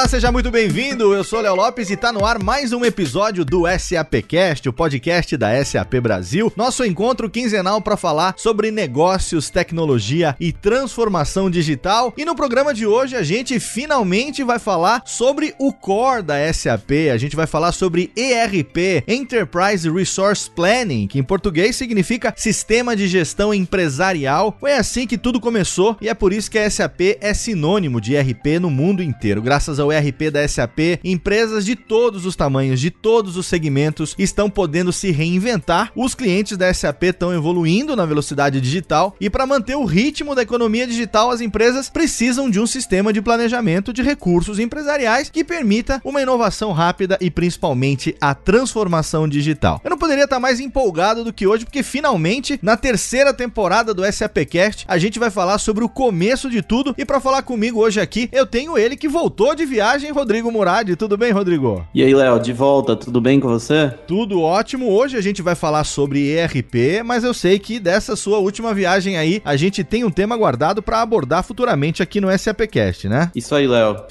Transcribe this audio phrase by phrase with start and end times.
[0.00, 1.12] Olá, seja muito bem-vindo.
[1.12, 5.36] Eu sou Léo Lopes e tá no ar mais um episódio do SAPcast, o podcast
[5.36, 6.50] da SAP Brasil.
[6.56, 12.14] Nosso encontro quinzenal para falar sobre negócios, tecnologia e transformação digital.
[12.16, 16.92] E no programa de hoje a gente finalmente vai falar sobre o core da SAP.
[17.12, 23.06] A gente vai falar sobre ERP, Enterprise Resource Planning, que em português significa Sistema de
[23.06, 24.56] Gestão Empresarial.
[24.58, 28.14] Foi assim que tudo começou e é por isso que a SAP é sinônimo de
[28.14, 29.42] ERP no mundo inteiro.
[29.42, 34.50] Graças ao ERP da SAP, empresas de todos os tamanhos, de todos os segmentos estão
[34.50, 35.92] podendo se reinventar.
[35.94, 40.42] Os clientes da SAP estão evoluindo na velocidade digital e para manter o ritmo da
[40.42, 46.00] economia digital, as empresas precisam de um sistema de planejamento de recursos empresariais que permita
[46.04, 49.80] uma inovação rápida e principalmente a transformação digital.
[49.82, 54.04] Eu não poderia estar mais empolgado do que hoje porque finalmente na terceira temporada do
[54.10, 58.00] SAPcast a gente vai falar sobre o começo de tudo e para falar comigo hoje
[58.00, 59.79] aqui eu tenho ele que voltou de viagem,
[60.12, 60.94] Rodrigo Murad.
[60.94, 61.86] Tudo bem, Rodrigo?
[61.94, 63.90] E aí, Léo, de volta, tudo bem com você?
[64.06, 64.90] Tudo ótimo.
[64.90, 69.16] Hoje a gente vai falar sobre ERP, mas eu sei que dessa sua última viagem
[69.16, 73.32] aí, a gente tem um tema guardado para abordar futuramente aqui no SAPcast, né?
[73.34, 74.04] Isso aí, Léo.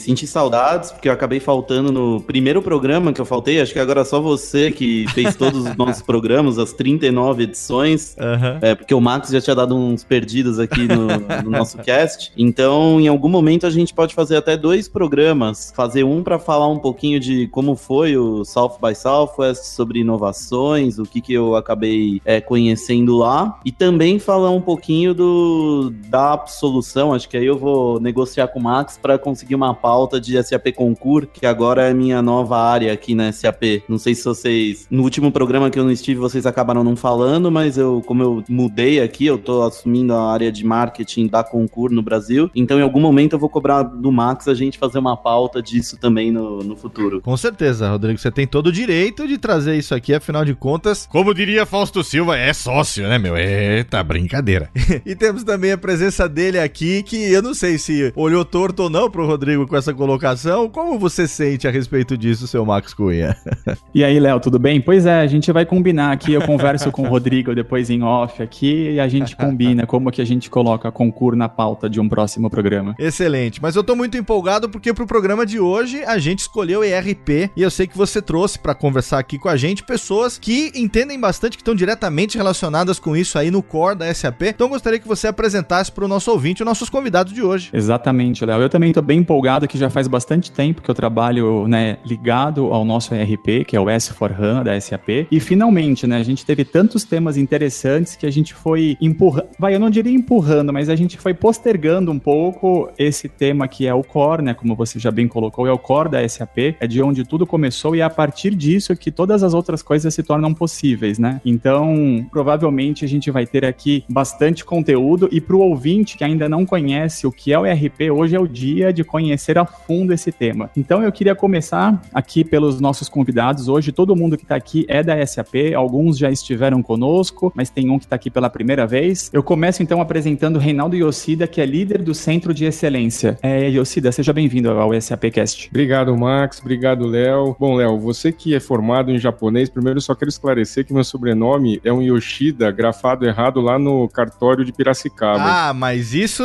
[0.00, 3.60] Senti saudades, porque eu acabei faltando no primeiro programa que eu faltei.
[3.60, 8.16] Acho que agora é só você que fez todos os nossos programas, as 39 edições.
[8.18, 8.58] Uhum.
[8.60, 11.06] É, porque o Max já tinha dado uns perdidos aqui no,
[11.44, 12.32] no nosso cast.
[12.36, 16.38] Então, em algum momento, a gente pode fazer até dois programas programas, fazer um para
[16.38, 21.34] falar um pouquinho de como foi o South by Southwest, sobre inovações, o que, que
[21.34, 27.12] eu acabei é, conhecendo lá, e também falar um pouquinho do da solução.
[27.12, 30.72] Acho que aí eu vou negociar com o Max para conseguir uma pauta de SAP
[30.74, 33.82] Concur, que agora é minha nova área aqui na SAP.
[33.86, 37.50] Não sei se vocês, no último programa que eu não estive, vocês acabaram não falando,
[37.50, 41.90] mas eu, como eu mudei aqui, eu tô assumindo a área de marketing da Concur
[41.90, 45.16] no Brasil, então em algum momento eu vou cobrar do Max a gente fazer uma
[45.16, 47.20] pauta disso também no, no futuro.
[47.20, 48.18] Com certeza, Rodrigo.
[48.18, 52.04] Você tem todo o direito de trazer isso aqui, afinal de contas, como diria Fausto
[52.04, 53.36] Silva, é sócio, né, meu?
[53.36, 54.70] Eita, brincadeira.
[55.04, 58.90] e temos também a presença dele aqui, que eu não sei se olhou torto ou
[58.90, 60.68] não pro Rodrigo com essa colocação.
[60.68, 63.36] Como você sente a respeito disso, seu Max Cunha?
[63.92, 64.80] e aí, Léo, tudo bem?
[64.80, 66.32] Pois é, a gente vai combinar aqui.
[66.32, 70.22] Eu converso com o Rodrigo depois em off aqui e a gente combina como que
[70.22, 72.94] a gente coloca a concurso na pauta de um próximo programa.
[72.98, 73.60] Excelente.
[73.60, 77.52] Mas eu tô muito empolgado porque porque pro programa de hoje a gente escolheu ERP
[77.54, 81.20] e eu sei que você trouxe para conversar aqui com a gente pessoas que entendem
[81.20, 84.42] bastante, que estão diretamente relacionadas com isso aí no core da SAP.
[84.42, 87.70] Então gostaria que você apresentasse para o nosso ouvinte os nossos convidados de hoje.
[87.72, 88.60] Exatamente, Léo.
[88.60, 92.72] Eu também estou bem empolgado que já faz bastante tempo que eu trabalho né, ligado
[92.72, 95.28] ao nosso ERP, que é o S4HANA da SAP.
[95.30, 99.76] E finalmente, né, a gente teve tantos temas interessantes que a gente foi empurrando, vai,
[99.76, 103.94] eu não diria empurrando, mas a gente foi postergando um pouco esse tema que é
[103.94, 106.86] o core, né, como como você já bem colocou, é o core da SAP, é
[106.86, 110.22] de onde tudo começou e é a partir disso que todas as outras coisas se
[110.22, 111.40] tornam possíveis, né?
[111.44, 116.48] Então, provavelmente a gente vai ter aqui bastante conteúdo e para o ouvinte que ainda
[116.48, 120.12] não conhece o que é o ERP, hoje é o dia de conhecer a fundo
[120.12, 120.70] esse tema.
[120.76, 123.68] Então, eu queria começar aqui pelos nossos convidados.
[123.68, 127.90] Hoje, todo mundo que está aqui é da SAP, alguns já estiveram conosco, mas tem
[127.90, 129.30] um que está aqui pela primeira vez.
[129.32, 133.38] Eu começo então apresentando o Reinaldo Yoshida, que é líder do Centro de Excelência.
[133.42, 135.68] É, Yoshida, seja bem-vindo bem-vindo ao SAPcast.
[135.70, 136.60] Obrigado, Max.
[136.60, 137.56] Obrigado, Léo.
[137.58, 141.02] Bom, Léo, você que é formado em japonês, primeiro eu só quero esclarecer que meu
[141.02, 145.42] sobrenome é um Yoshida, grafado errado lá no cartório de Piracicaba.
[145.42, 146.42] Ah, mas isso,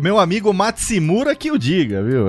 [0.00, 2.28] meu amigo Matsimura que o diga, viu?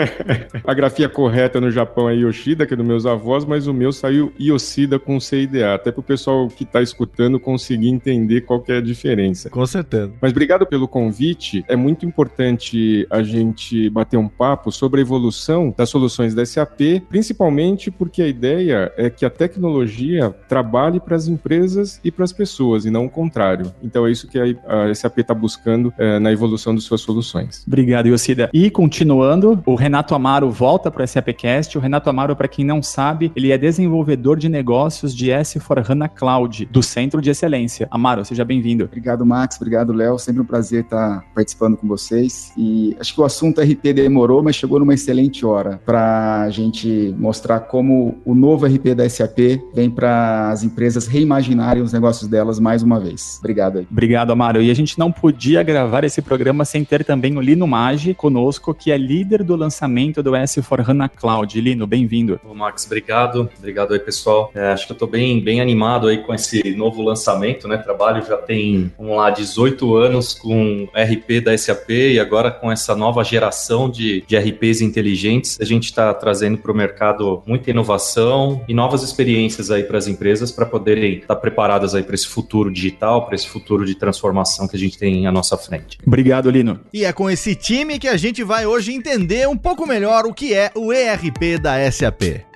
[0.66, 3.92] A grafia correta no Japão é Yoshida, que é dos meus avós, mas o meu
[3.92, 8.78] saiu Yoshida com CIDA, até para o pessoal que está escutando conseguir entender qual é
[8.78, 9.50] a diferença.
[9.50, 10.12] Com certeza.
[10.20, 11.64] Mas obrigado pelo convite.
[11.68, 16.46] É muito importante a gente bater um papo papo sobre a evolução das soluções da
[16.46, 22.24] SAP, principalmente porque a ideia é que a tecnologia trabalhe para as empresas e para
[22.24, 23.72] as pessoas, e não o contrário.
[23.82, 27.64] Então é isso que a SAP está buscando é, na evolução de suas soluções.
[27.66, 28.48] Obrigado, Yossida.
[28.52, 31.76] E continuando, o Renato Amaro volta para o SAPcast.
[31.76, 36.66] O Renato Amaro, para quem não sabe, ele é desenvolvedor de negócios de S4HANA Cloud,
[36.66, 37.88] do Centro de Excelência.
[37.90, 38.84] Amaro, seja bem-vindo.
[38.84, 39.56] Obrigado, Max.
[39.56, 40.18] Obrigado, Léo.
[40.18, 42.52] Sempre um prazer estar participando com vocês.
[42.56, 47.14] E acho que o assunto RP demorou, mas chegou numa excelente hora para a gente
[47.18, 49.38] mostrar como o novo RP da SAP
[49.74, 53.38] vem para as empresas reimaginarem os negócios delas mais uma vez.
[53.38, 53.86] Obrigado aí.
[53.90, 54.60] Obrigado, Amaro.
[54.60, 58.74] E a gente não podia gravar esse programa sem ter também o Lino Maggi conosco,
[58.74, 61.58] que é líder do lançamento do S4HANA Cloud.
[61.58, 62.38] Lino, bem-vindo.
[62.44, 63.48] Ô, Max, obrigado.
[63.58, 64.50] Obrigado aí, pessoal.
[64.54, 67.78] É, acho que eu estou bem, bem animado aí com esse novo lançamento, né?
[67.78, 72.94] Trabalho já tem, vamos lá, 18 anos com RP da SAP e agora com essa
[72.94, 78.62] nova geração de, de RPs inteligentes, a gente está trazendo para o mercado muita inovação
[78.68, 82.26] e novas experiências aí para as empresas para poderem estar tá preparadas aí para esse
[82.26, 85.98] futuro digital, para esse futuro de transformação que a gente tem à nossa frente.
[86.06, 86.80] Obrigado, Lino.
[86.92, 90.34] E é com esse time que a gente vai hoje entender um pouco melhor o
[90.34, 92.49] que é o ERP da SAP.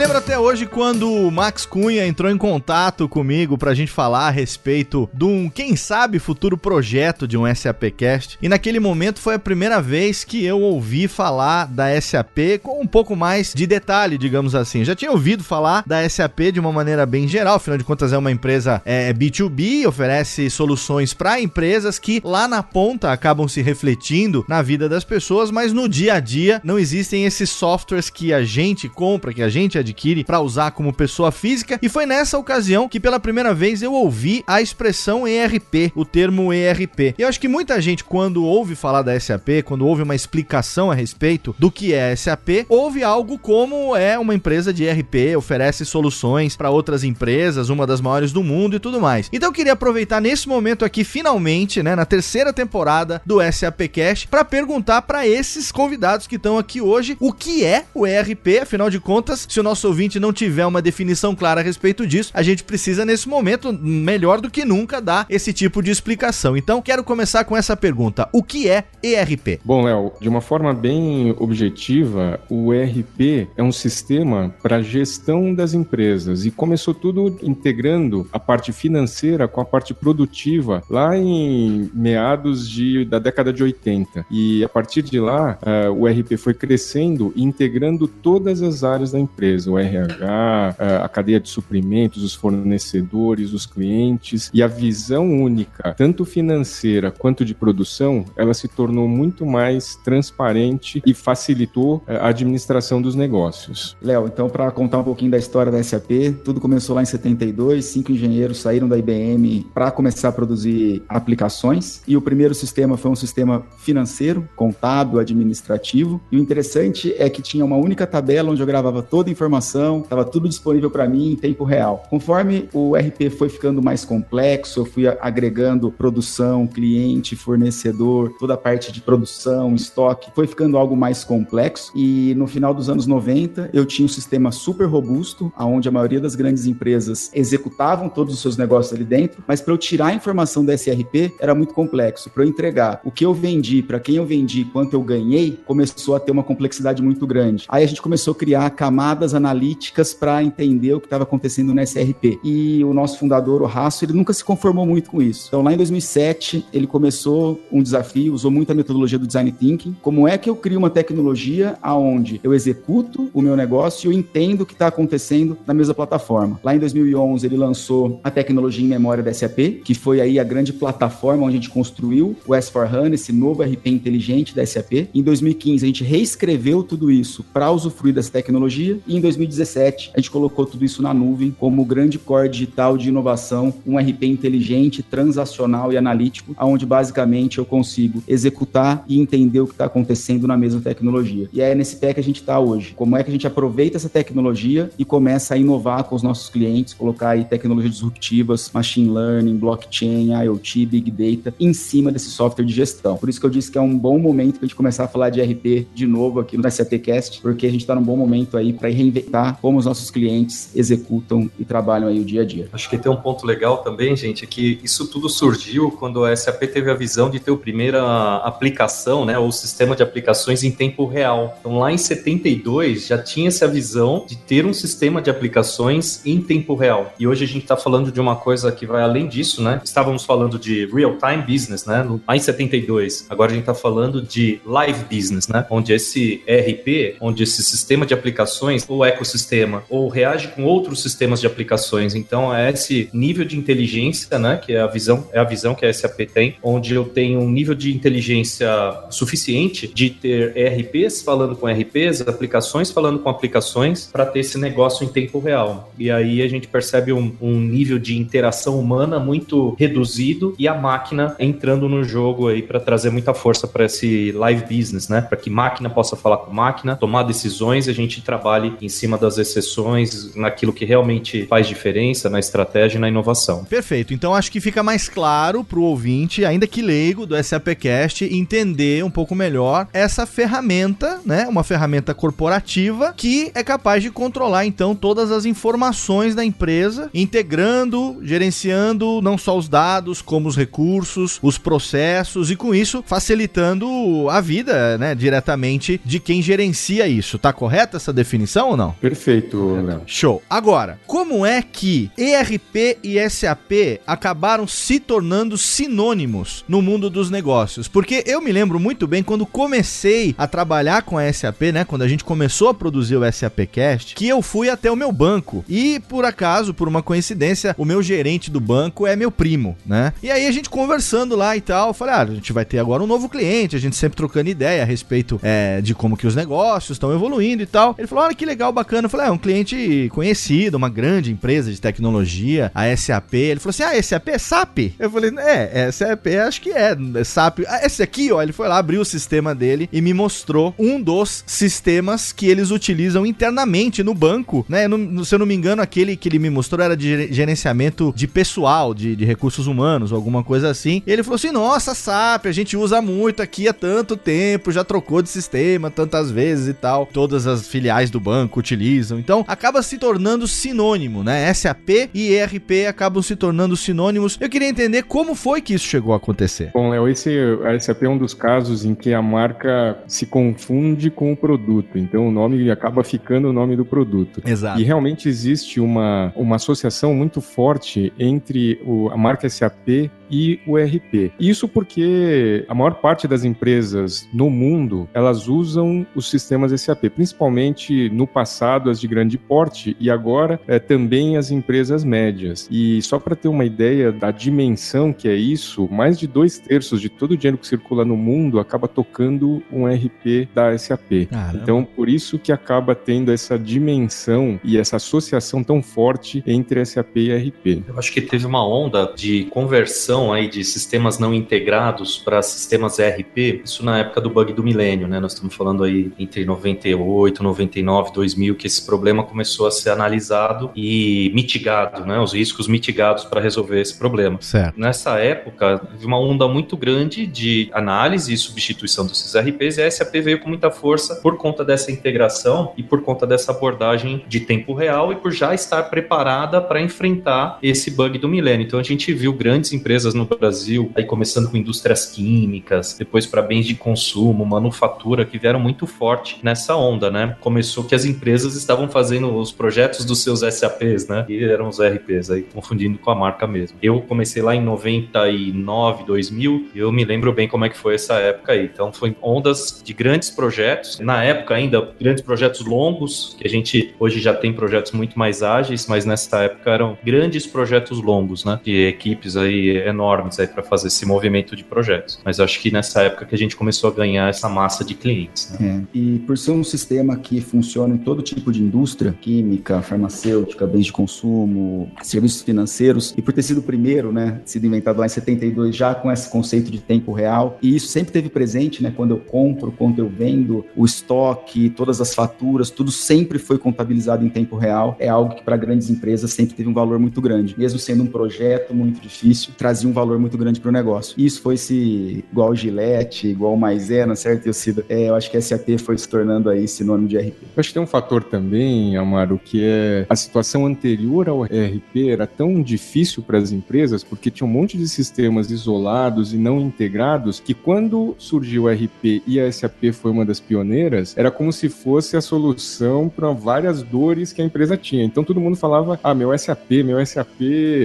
[0.00, 4.30] Lembro até hoje quando o Max Cunha entrou em contato comigo pra gente falar a
[4.30, 8.38] respeito de um, quem sabe, futuro projeto de um SAPcast.
[8.40, 12.86] E naquele momento foi a primeira vez que eu ouvi falar da SAP com um
[12.86, 14.86] pouco mais de detalhe, digamos assim.
[14.86, 18.16] Já tinha ouvido falar da SAP de uma maneira bem geral, afinal de contas é
[18.16, 24.46] uma empresa é, B2B, oferece soluções para empresas que lá na ponta acabam se refletindo
[24.48, 28.42] na vida das pessoas, mas no dia a dia não existem esses softwares que a
[28.42, 29.89] gente compra, que a gente adquire
[30.24, 34.42] para usar como pessoa física, e foi nessa ocasião que pela primeira vez eu ouvi
[34.46, 37.14] a expressão ERP, o termo ERP.
[37.18, 40.94] Eu acho que muita gente quando ouve falar da SAP, quando ouve uma explicação a
[40.94, 46.56] respeito do que é SAP, ouve algo como é uma empresa de ERP, oferece soluções
[46.56, 49.28] para outras empresas, uma das maiores do mundo e tudo mais.
[49.32, 54.26] Então eu queria aproveitar nesse momento aqui finalmente, né, na terceira temporada do SAP Cash,
[54.26, 58.90] para perguntar para esses convidados que estão aqui hoje o que é o ERP, afinal
[58.90, 62.42] de contas, se o nosso ouvinte não tiver uma definição clara a respeito disso, a
[62.42, 66.56] gente precisa nesse momento, melhor do que nunca, dar esse tipo de explicação.
[66.56, 69.60] Então, quero começar com essa pergunta: o que é ERP?
[69.64, 75.74] Bom, Léo, de uma forma bem objetiva, o ERP é um sistema para gestão das
[75.74, 82.68] empresas e começou tudo integrando a parte financeira com a parte produtiva lá em meados
[82.68, 84.26] de, da década de 80.
[84.30, 89.12] E a partir de lá, uh, o ERP foi crescendo e integrando todas as áreas
[89.12, 95.28] da empresa, o RH, a cadeia de suprimentos, os fornecedores, os clientes e a visão
[95.30, 102.28] única, tanto financeira quanto de produção, ela se tornou muito mais transparente e facilitou a
[102.28, 103.96] administração dos negócios.
[104.02, 106.10] Léo, então para contar um pouquinho da história da SAP,
[106.44, 112.02] tudo começou lá em 72, cinco engenheiros saíram da IBM para começar a produzir aplicações
[112.06, 116.20] e o primeiro sistema foi um sistema financeiro, contábil, administrativo.
[116.30, 119.59] E o interessante é que tinha uma única tabela onde eu gravava toda a informação,
[119.60, 122.04] estava tudo disponível para mim em tempo real.
[122.08, 128.56] Conforme o RP foi ficando mais complexo, eu fui agregando produção, cliente, fornecedor, toda a
[128.56, 133.70] parte de produção, estoque, foi ficando algo mais complexo e no final dos anos 90
[133.72, 138.40] eu tinha um sistema super robusto, onde a maioria das grandes empresas executavam todos os
[138.40, 142.30] seus negócios ali dentro, mas para eu tirar a informação da SRP era muito complexo.
[142.30, 146.14] Para eu entregar o que eu vendi, para quem eu vendi, quanto eu ganhei, começou
[146.14, 147.66] a ter uma complexidade muito grande.
[147.68, 151.80] Aí a gente começou a criar camadas analíticas para entender o que estava acontecendo no
[151.80, 152.38] SRP.
[152.44, 155.46] E o nosso fundador, o Raço, ele nunca se conformou muito com isso.
[155.48, 159.96] Então, lá em 2007, ele começou um desafio, usou muito a metodologia do design thinking.
[160.02, 164.18] Como é que eu crio uma tecnologia aonde eu executo o meu negócio e eu
[164.18, 166.60] entendo o que está acontecendo na mesma plataforma?
[166.62, 170.44] Lá em 2011, ele lançou a tecnologia em memória da SAP, que foi aí a
[170.44, 175.08] grande plataforma onde a gente construiu o S4HANA, esse novo RP inteligente da SAP.
[175.14, 180.20] Em 2015, a gente reescreveu tudo isso para usufruir dessa tecnologia e em 2017 a
[180.20, 185.02] gente colocou tudo isso na nuvem como grande core digital de inovação, um RP inteligente,
[185.02, 190.56] transacional e analítico, onde basicamente eu consigo executar e entender o que está acontecendo na
[190.56, 191.48] mesma tecnologia.
[191.52, 192.94] E é nesse pé que a gente está hoje.
[192.96, 196.48] Como é que a gente aproveita essa tecnologia e começa a inovar com os nossos
[196.48, 202.64] clientes, colocar aí tecnologias disruptivas, machine learning, blockchain, IoT, big data em cima desse software
[202.64, 203.16] de gestão.
[203.16, 205.08] Por isso que eu disse que é um bom momento para a gente começar a
[205.08, 208.56] falar de RP de novo aqui no SAPcast, porque a gente está num bom momento
[208.56, 209.19] aí para reinventar
[209.60, 212.68] como os nossos clientes executam e trabalham aí o dia a dia.
[212.72, 216.34] Acho que tem um ponto legal também, gente, é que isso tudo surgiu quando a
[216.34, 220.70] SAP teve a visão de ter a primeira aplicação, né, ou sistema de aplicações em
[220.70, 221.56] tempo real.
[221.60, 226.40] Então lá em 72 já tinha essa visão de ter um sistema de aplicações em
[226.40, 227.12] tempo real.
[227.18, 229.80] E hoje a gente está falando de uma coisa que vai além disso, né?
[229.84, 232.06] Estávamos falando de real-time business, né?
[232.26, 233.26] Lá em 72.
[233.28, 235.66] Agora a gente está falando de live business, né?
[235.70, 241.02] Onde esse ERP, onde esse sistema de aplicações, o ecossistema sistema ou reage com outros
[241.02, 242.14] sistemas de aplicações.
[242.14, 245.84] Então é esse nível de inteligência, né, que é a visão, é a visão que
[245.84, 248.68] a SAP tem, onde eu tenho um nível de inteligência
[249.10, 255.04] suficiente de ter ERPs falando com ERPs, aplicações falando com aplicações para ter esse negócio
[255.04, 255.92] em tempo real.
[255.98, 260.74] E aí a gente percebe um, um nível de interação humana muito reduzido e a
[260.74, 265.20] máquina entrando no jogo aí para trazer muita força para esse live business, né?
[265.20, 269.16] Para que máquina possa falar com máquina, tomar decisões e a gente trabalhe em cima
[269.16, 273.64] das exceções, naquilo que realmente faz diferença na estratégia e na inovação.
[273.64, 274.12] Perfeito.
[274.12, 279.02] Então acho que fica mais claro para o ouvinte, ainda que leigo do SAPcast, entender
[279.02, 281.46] um pouco melhor essa ferramenta, né?
[281.48, 288.18] Uma ferramenta corporativa que é capaz de controlar então todas as informações da empresa, integrando,
[288.22, 294.40] gerenciando não só os dados, como os recursos, os processos e com isso facilitando a
[294.40, 297.38] vida, né, diretamente de quem gerencia isso.
[297.38, 298.89] Tá correta essa definição ou não?
[299.00, 300.02] Perfeito, Léo.
[300.06, 300.42] Show.
[300.48, 307.88] Agora, como é que ERP e SAP acabaram se tornando sinônimos no mundo dos negócios?
[307.88, 312.02] Porque eu me lembro muito bem quando comecei a trabalhar com a SAP, né, quando
[312.02, 315.64] a gente começou a produzir o SAP Cast, que eu fui até o meu banco
[315.68, 320.12] e por acaso, por uma coincidência, o meu gerente do banco é meu primo, né?
[320.22, 322.78] E aí a gente conversando lá e tal, eu falei, ah, a gente vai ter
[322.78, 326.26] agora um novo cliente, a gente sempre trocando ideia a respeito é, de como que
[326.26, 327.94] os negócios estão evoluindo e tal.
[327.98, 329.06] Ele falou, olha que legal, bacana.
[329.06, 333.34] Eu falei, ah, é um cliente conhecido, uma grande empresa de tecnologia, a SAP.
[333.34, 334.78] Ele falou assim, ah, SAP é SAP?
[334.98, 337.60] Eu falei, é, SAP acho que é, é SAP.
[337.68, 341.00] Ah, esse aqui, ó, ele foi lá, abriu o sistema dele e me mostrou um
[341.00, 344.86] dos sistemas que eles utilizam internamente no banco, né?
[345.24, 348.94] Se eu não me engano, aquele que ele me mostrou era de gerenciamento de pessoal,
[348.94, 351.02] de, de recursos humanos, alguma coisa assim.
[351.06, 354.84] E ele falou assim, nossa, SAP, a gente usa muito aqui há tanto tempo, já
[354.84, 357.06] trocou de sistema tantas vezes e tal.
[357.06, 359.18] Todas as filiais do banco utilizam.
[359.18, 361.52] Então, acaba se tornando sinônimo, né?
[361.52, 364.38] SAP e ERP acabam se tornando sinônimos.
[364.40, 366.70] Eu queria entender como foi que isso chegou a acontecer.
[366.72, 367.30] Bom, Léo, esse
[367.64, 371.98] a SAP é um dos casos em que a marca se confunde com o produto.
[371.98, 374.42] Então, o nome acaba ficando o nome do produto.
[374.44, 374.80] Exato.
[374.80, 380.78] E realmente existe uma, uma associação muito forte entre o, a marca SAP e o
[380.78, 381.32] ERP.
[381.40, 388.08] Isso porque a maior parte das empresas no mundo, elas usam os sistemas SAP, principalmente
[388.10, 388.49] no passado
[388.88, 392.68] as de grande porte e agora é, também as empresas médias.
[392.70, 397.00] E só para ter uma ideia da dimensão que é isso, mais de dois terços
[397.00, 401.28] de todo o dinheiro que circula no mundo acaba tocando um RP da SAP.
[401.30, 401.58] Caramba.
[401.62, 407.16] Então, por isso que acaba tendo essa dimensão e essa associação tão forte entre SAP
[407.16, 407.84] e RP.
[407.88, 412.98] Eu acho que teve uma onda de conversão aí de sistemas não integrados para sistemas
[412.98, 415.20] ERP, isso na época do bug do milênio, né?
[415.20, 420.70] Nós estamos falando aí entre 98, 99, 2000 que esse problema começou a ser analisado
[420.74, 422.18] e mitigado, né?
[422.18, 424.38] Os riscos mitigados para resolver esse problema.
[424.40, 424.78] Certo.
[424.78, 429.90] Nessa época, teve uma onda muito grande de análise e substituição desses ERPs e a
[429.90, 434.40] SAP veio com muita força por conta dessa integração e por conta dessa abordagem de
[434.40, 438.66] tempo real e por já estar preparada para enfrentar esse bug do milênio.
[438.66, 443.42] Então a gente viu grandes empresas no Brasil, aí começando com indústrias químicas, depois para
[443.42, 447.36] bens de consumo, manufatura, que vieram muito forte nessa onda, né?
[447.40, 451.24] Começou que as empresas estavam fazendo os projetos dos seus SAPs, né?
[451.28, 453.78] E eram os RPs, aí confundindo com a marca mesmo.
[453.82, 457.94] Eu comecei lá em 99, 2000, e eu me lembro bem como é que foi
[457.94, 458.64] essa época aí.
[458.64, 463.94] Então foi ondas de grandes projetos, na época ainda grandes projetos longos, que a gente
[463.98, 468.60] hoje já tem projetos muito mais ágeis, mas nessa época eram grandes projetos longos, né?
[468.62, 472.20] De equipes aí enormes aí para fazer esse movimento de projetos.
[472.24, 475.56] Mas acho que nessa época que a gente começou a ganhar essa massa de clientes.
[475.58, 475.84] Né?
[475.94, 475.98] É.
[475.98, 480.86] E por ser um sistema que funciona em todo tipo de indústria, química, farmacêutica, bens
[480.86, 485.08] de consumo, serviços financeiros, e por ter sido o primeiro, né, sido inventado lá em
[485.08, 489.12] 72 já com esse conceito de tempo real, e isso sempre teve presente, né, quando
[489.12, 494.28] eu compro, quando eu vendo, o estoque, todas as faturas, tudo sempre foi contabilizado em
[494.28, 494.96] tempo real.
[494.98, 498.06] É algo que para grandes empresas sempre teve um valor muito grande, mesmo sendo um
[498.06, 501.14] projeto muito difícil, trazia um valor muito grande para o negócio.
[501.16, 504.84] E isso foi se igual Gillette, igual Maisena, certo, Yocida?
[504.88, 507.42] É, eu acho que a SAP foi se tornando aí sinônimo de RP.
[507.42, 512.08] Eu acho que tem um fator também, Amaro, que é a situação anterior ao RP
[512.08, 516.60] era tão difícil para as empresas porque tinha um monte de sistemas isolados e não
[516.60, 521.52] integrados que quando surgiu o RP e a SAP foi uma das pioneiras, era como
[521.52, 525.04] se fosse a solução para várias dores que a empresa tinha.
[525.04, 527.40] Então todo mundo falava: "Ah, meu SAP, meu SAP,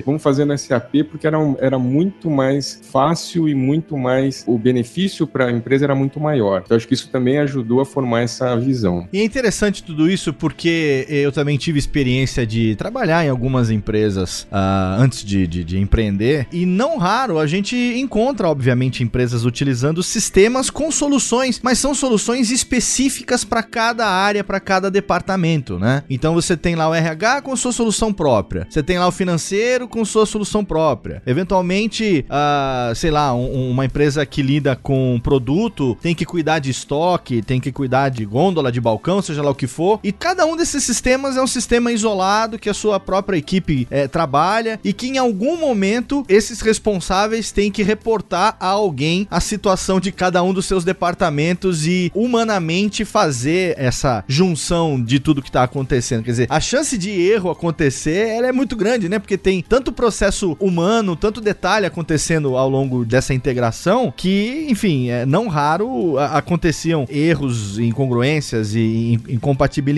[0.06, 4.58] vamos fazer no SAP", porque era, um, era muito mais fácil e muito mais o
[4.58, 6.64] benefício para a empresa era muito maior.
[6.66, 9.08] Então acho que isso também ajudou a formar essa visão.
[9.12, 14.44] E é interessante tudo isso porque eu também tive experiência de trabalhar em algumas empresas
[14.52, 20.02] uh, antes de, de, de, empreender, e não raro a gente encontra, obviamente, empresas utilizando
[20.04, 26.04] sistemas com soluções, mas são soluções específicas para cada área, para cada departamento, né?
[26.10, 29.88] Então você tem lá o RH com sua solução própria, você tem lá o financeiro
[29.88, 31.22] com sua solução própria.
[31.26, 36.70] Eventualmente, uh, sei lá, um, uma empresa que lida com produto tem que cuidar de
[36.70, 40.00] estoque, tem que cuidar de gôndola, de balcão, seja lá o que for.
[40.06, 44.08] E cada um desses sistemas é um sistema isolado que a sua própria equipe é,
[44.08, 50.00] trabalha e que em algum momento esses responsáveis têm que reportar a alguém a situação
[50.00, 55.64] de cada um dos seus departamentos e humanamente fazer essa junção de tudo que está
[55.64, 56.24] acontecendo.
[56.24, 59.18] Quer dizer, a chance de erro acontecer ela é muito grande, né?
[59.18, 65.26] Porque tem tanto processo humano, tanto detalhe acontecendo ao longo dessa integração que, enfim, é,
[65.26, 69.95] não raro aconteciam erros, incongruências e incompatibilidades,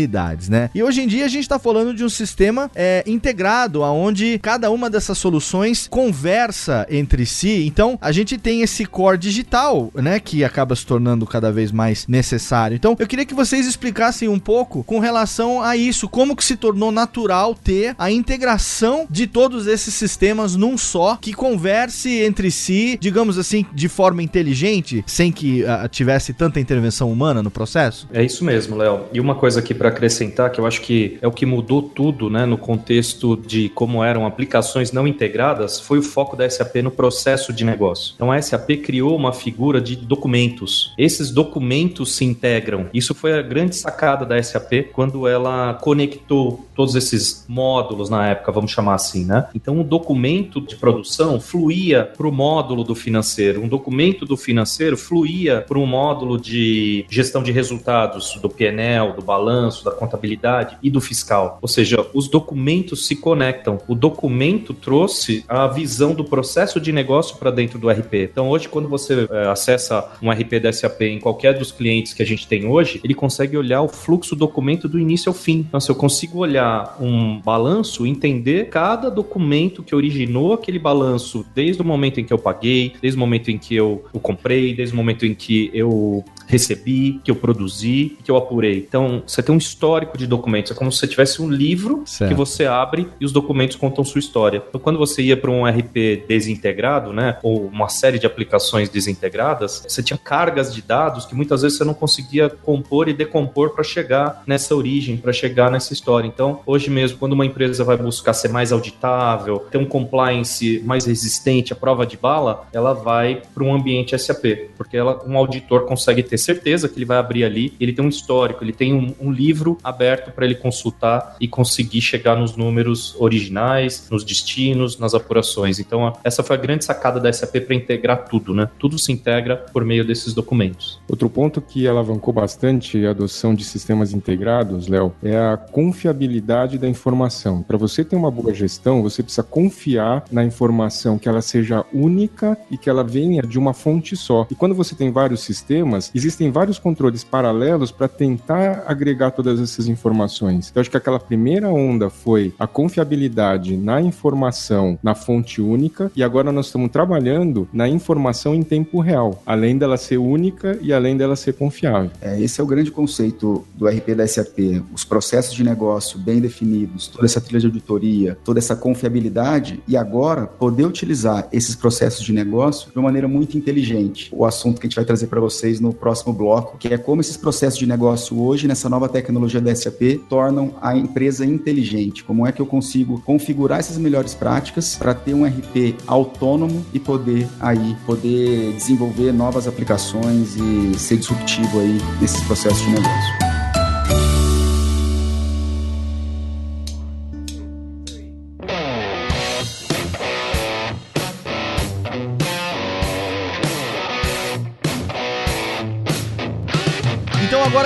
[0.49, 0.69] né?
[0.75, 4.69] E hoje em dia a gente está falando de um sistema é, integrado, aonde cada
[4.69, 7.65] uma dessas soluções conversa entre si.
[7.65, 12.05] Então a gente tem esse core digital, né, que acaba se tornando cada vez mais
[12.07, 12.75] necessário.
[12.75, 16.55] Então eu queria que vocês explicassem um pouco com relação a isso, como que se
[16.55, 22.97] tornou natural ter a integração de todos esses sistemas num só que converse entre si,
[22.99, 28.07] digamos assim, de forma inteligente, sem que uh, tivesse tanta intervenção humana no processo?
[28.11, 29.05] É isso mesmo, Léo.
[29.13, 32.29] E uma coisa aqui para acrescentar, que eu acho que é o que mudou tudo,
[32.29, 36.91] né, no contexto de como eram aplicações não integradas, foi o foco da SAP no
[36.91, 38.13] processo de negócio.
[38.15, 40.93] Então a SAP criou uma figura de documentos.
[40.97, 42.87] Esses documentos se integram.
[42.93, 48.51] Isso foi a grande sacada da SAP quando ela conectou todos esses módulos na época,
[48.51, 49.47] vamos chamar assim, né?
[49.55, 54.95] Então o documento de produção fluía para o módulo do financeiro, um documento do financeiro
[54.95, 60.89] fluía para um módulo de gestão de resultados do PNL, do balanço, da contabilidade e
[60.89, 61.59] do fiscal.
[61.61, 63.79] Ou seja, os documentos se conectam.
[63.87, 68.13] O documento trouxe a visão do processo de negócio para dentro do RP.
[68.31, 72.23] Então hoje quando você é, acessa um RP da SAP em qualquer dos clientes que
[72.23, 75.65] a gente tem hoje, ele consegue olhar o fluxo do documento do início ao fim.
[75.67, 81.81] Então se eu consigo olhar um balanço, entender cada documento que originou aquele balanço desde
[81.81, 84.93] o momento em que eu paguei, desde o momento em que eu o comprei, desde
[84.93, 88.77] o momento em que eu recebi, que eu produzi, que eu apurei.
[88.77, 90.71] Então, você tem um histórico de documentos.
[90.71, 92.31] É como se você tivesse um livro certo.
[92.31, 94.63] que você abre e os documentos contam sua história.
[94.67, 99.83] Então, quando você ia para um RP desintegrado, né, ou uma série de aplicações desintegradas,
[99.87, 103.83] você tinha cargas de dados que muitas vezes você não conseguia compor e decompor para
[103.83, 106.27] chegar nessa origem, para chegar nessa história.
[106.27, 111.05] Então, hoje mesmo, quando uma empresa vai buscar ser mais auditável, ter um compliance mais
[111.05, 115.85] resistente à prova de bala, ela vai para um ambiente SAP, porque ela, um auditor
[115.85, 118.93] consegue ter ter certeza que ele vai abrir ali, ele tem um histórico, ele tem
[118.93, 124.99] um, um livro aberto para ele consultar e conseguir chegar nos números originais, nos destinos,
[124.99, 125.79] nas apurações.
[125.79, 128.69] Então, essa foi a grande sacada da SAP para integrar tudo, né?
[128.77, 130.99] Tudo se integra por meio desses documentos.
[131.09, 136.87] Outro ponto que alavancou bastante a adoção de sistemas integrados, Léo, é a confiabilidade da
[136.87, 137.63] informação.
[137.63, 142.57] Para você ter uma boa gestão, você precisa confiar na informação que ela seja única
[142.69, 144.45] e que ela venha de uma fonte só.
[144.51, 149.59] E quando você tem vários sistemas, existe existem vários controles paralelos para tentar agregar todas
[149.59, 150.69] essas informações.
[150.69, 156.21] Então, acho que aquela primeira onda foi a confiabilidade na informação na fonte única, e
[156.21, 161.15] agora nós estamos trabalhando na informação em tempo real, além dela ser única e além
[161.15, 162.11] dela ser confiável.
[162.21, 164.83] É, esse é o grande conceito do RP da SAP.
[164.93, 169.95] Os processos de negócio bem definidos, toda essa trilha de auditoria, toda essa confiabilidade, e
[169.95, 174.29] agora poder utilizar esses processos de negócio de uma maneira muito inteligente.
[174.33, 176.97] O assunto que a gente vai trazer para vocês no próximo próximo bloco, que é
[176.97, 182.23] como esses processos de negócio hoje, nessa nova tecnologia da SAP, tornam a empresa inteligente.
[182.23, 186.99] Como é que eu consigo configurar essas melhores práticas para ter um RP autônomo e
[186.99, 193.46] poder aí poder desenvolver novas aplicações e ser disruptivo aí nesses processos de negócio.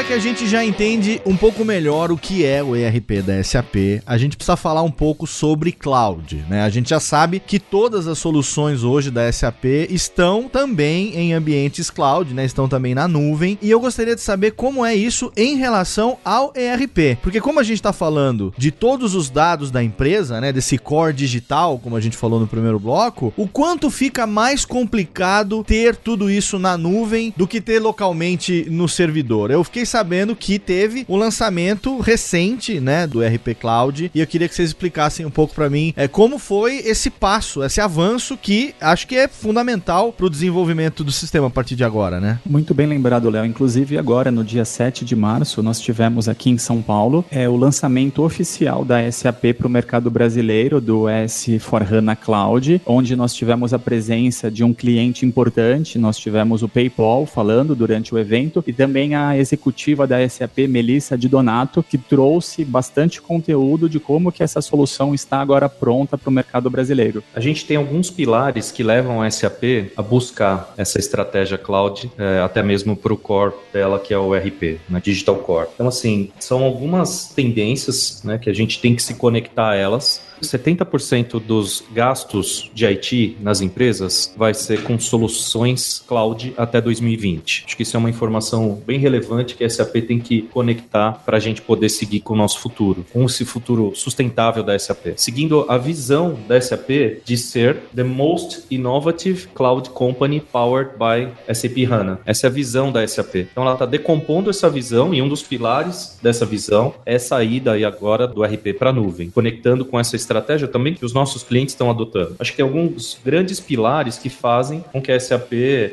[0.01, 3.43] Agora que a gente já entende um pouco melhor o que é o ERP da
[3.43, 6.63] SAP, a gente precisa falar um pouco sobre cloud, né?
[6.63, 11.89] A gente já sabe que todas as soluções hoje da SAP estão também em ambientes
[11.89, 12.45] cloud, né?
[12.45, 13.59] Estão também na nuvem.
[13.61, 17.63] E eu gostaria de saber como é isso em relação ao ERP, porque como a
[17.63, 20.51] gente está falando de todos os dados da empresa, né?
[20.51, 25.63] Desse core digital, como a gente falou no primeiro bloco, o quanto fica mais complicado
[25.63, 29.51] ter tudo isso na nuvem do que ter localmente no servidor?
[29.51, 30.00] Eu fiquei sabendo
[30.35, 35.25] que teve um lançamento recente, né, do RP Cloud, e eu queria que vocês explicassem
[35.25, 39.27] um pouco para mim é, como foi esse passo, esse avanço que acho que é
[39.27, 42.39] fundamental para o desenvolvimento do sistema a partir de agora, né?
[42.45, 43.45] Muito bem lembrado, Léo.
[43.45, 47.55] Inclusive, agora, no dia 7 de março, nós tivemos aqui em São Paulo é, o
[47.55, 53.79] lançamento oficial da SAP para o mercado brasileiro do S4HANA Cloud, onde nós tivemos a
[53.79, 59.15] presença de um cliente importante, nós tivemos o PayPal falando durante o evento e também
[59.15, 64.61] a executiva da SAP, Melissa de Donato, que trouxe bastante conteúdo de como que essa
[64.61, 67.23] solução está agora pronta para o mercado brasileiro.
[67.33, 72.39] A gente tem alguns pilares que levam a SAP a buscar essa estratégia cloud, é,
[72.39, 75.67] até mesmo para o core dela, que é o RP, né, Digital Core.
[75.73, 80.21] Então, assim, são algumas tendências né, que a gente tem que se conectar a elas
[80.41, 87.63] 70% dos gastos de IT nas empresas vai ser com soluções cloud até 2020.
[87.65, 91.37] Acho que isso é uma informação bem relevante que a SAP tem que conectar para
[91.37, 95.13] a gente poder seguir com o nosso futuro, com esse futuro sustentável da SAP.
[95.15, 96.89] Seguindo a visão da SAP
[97.23, 102.19] de ser the most innovative cloud company powered by SAP HANA.
[102.25, 103.35] Essa é a visão da SAP.
[103.35, 107.73] Então ela está decompondo essa visão e um dos pilares dessa visão é a saída
[107.73, 110.30] aí agora do RP para a nuvem, conectando com essa estratégia
[110.71, 112.35] também que os nossos clientes estão adotando.
[112.39, 115.51] Acho que tem alguns grandes pilares que fazem com que a SAP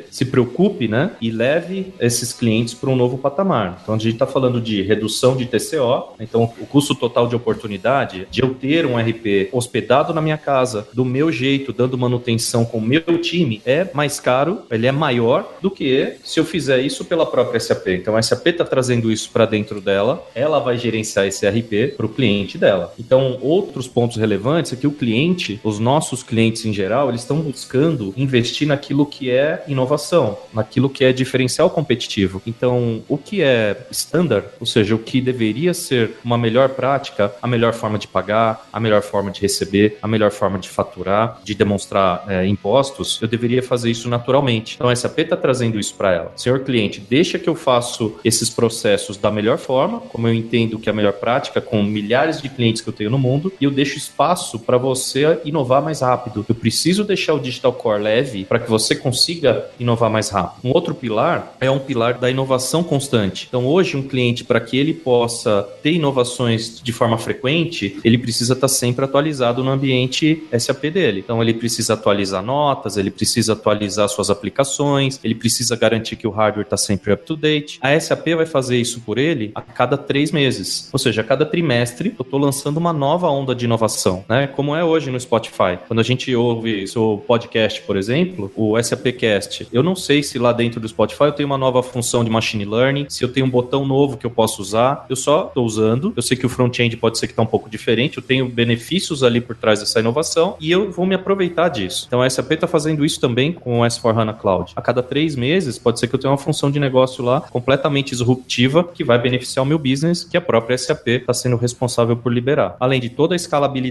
[0.09, 3.79] se preocupe, né, e leve esses clientes para um novo patamar.
[3.81, 8.27] Então a gente está falando de redução de TCO, então o custo total de oportunidade
[8.29, 12.77] de eu ter um RP hospedado na minha casa, do meu jeito, dando manutenção com
[12.77, 17.05] o meu time, é mais caro, ele é maior do que se eu fizer isso
[17.05, 17.87] pela própria SAP.
[17.87, 22.05] Então a SAP está trazendo isso para dentro dela, ela vai gerenciar esse RP para
[22.05, 22.93] o cliente dela.
[22.99, 27.21] Então outros pontos relevantes relevantes é que o cliente, os nossos clientes em geral, eles
[27.21, 32.41] estão buscando investir naquilo que é inovação, naquilo que é diferencial competitivo.
[32.45, 37.47] Então, o que é standard, ou seja, o que deveria ser uma melhor prática, a
[37.47, 41.55] melhor forma de pagar, a melhor forma de receber, a melhor forma de faturar, de
[41.55, 44.75] demonstrar é, impostos, eu deveria fazer isso naturalmente.
[44.75, 46.33] Então, a SAP está trazendo isso para ela.
[46.35, 50.87] Senhor cliente, deixa que eu faço esses processos da melhor forma, como eu entendo que
[50.87, 53.71] é a melhor prática, com milhares de clientes que eu tenho no mundo, e eu
[53.71, 56.45] deixo espaço para você inovar mais rápido.
[56.49, 60.67] Eu preciso deixar o Digital Core leve para que você consiga inovar mais rápido.
[60.67, 63.45] Um outro pilar é um pilar da inovação constante.
[63.47, 68.53] Então, hoje, um cliente, para que ele possa ter inovações de forma frequente, ele precisa
[68.53, 71.19] estar tá sempre atualizado no ambiente SAP dele.
[71.19, 76.31] Então, ele precisa atualizar notas, ele precisa atualizar suas aplicações, ele precisa garantir que o
[76.31, 77.79] hardware está sempre up to date.
[77.81, 80.89] A SAP vai fazer isso por ele a cada três meses.
[80.91, 84.47] Ou seja, a cada trimestre, eu estou lançando uma nova onda de inovação né?
[84.47, 85.77] Como é hoje no Spotify.
[85.87, 90.53] Quando a gente ouve seu podcast, por exemplo, o SAPcast, eu não sei se lá
[90.53, 93.49] dentro do Spotify eu tenho uma nova função de machine learning, se eu tenho um
[93.49, 95.05] botão novo que eu posso usar.
[95.09, 96.13] Eu só estou usando.
[96.15, 98.17] Eu sei que o front-end pode ser que está um pouco diferente.
[98.17, 102.05] Eu tenho benefícios ali por trás dessa inovação e eu vou me aproveitar disso.
[102.07, 104.73] Então a SAP está fazendo isso também com o S4HANA Cloud.
[104.75, 108.11] A cada três meses, pode ser que eu tenha uma função de negócio lá completamente
[108.11, 112.31] disruptiva que vai beneficiar o meu business, que a própria SAP está sendo responsável por
[112.31, 112.75] liberar.
[112.79, 113.88] Além de toda a escalabilidade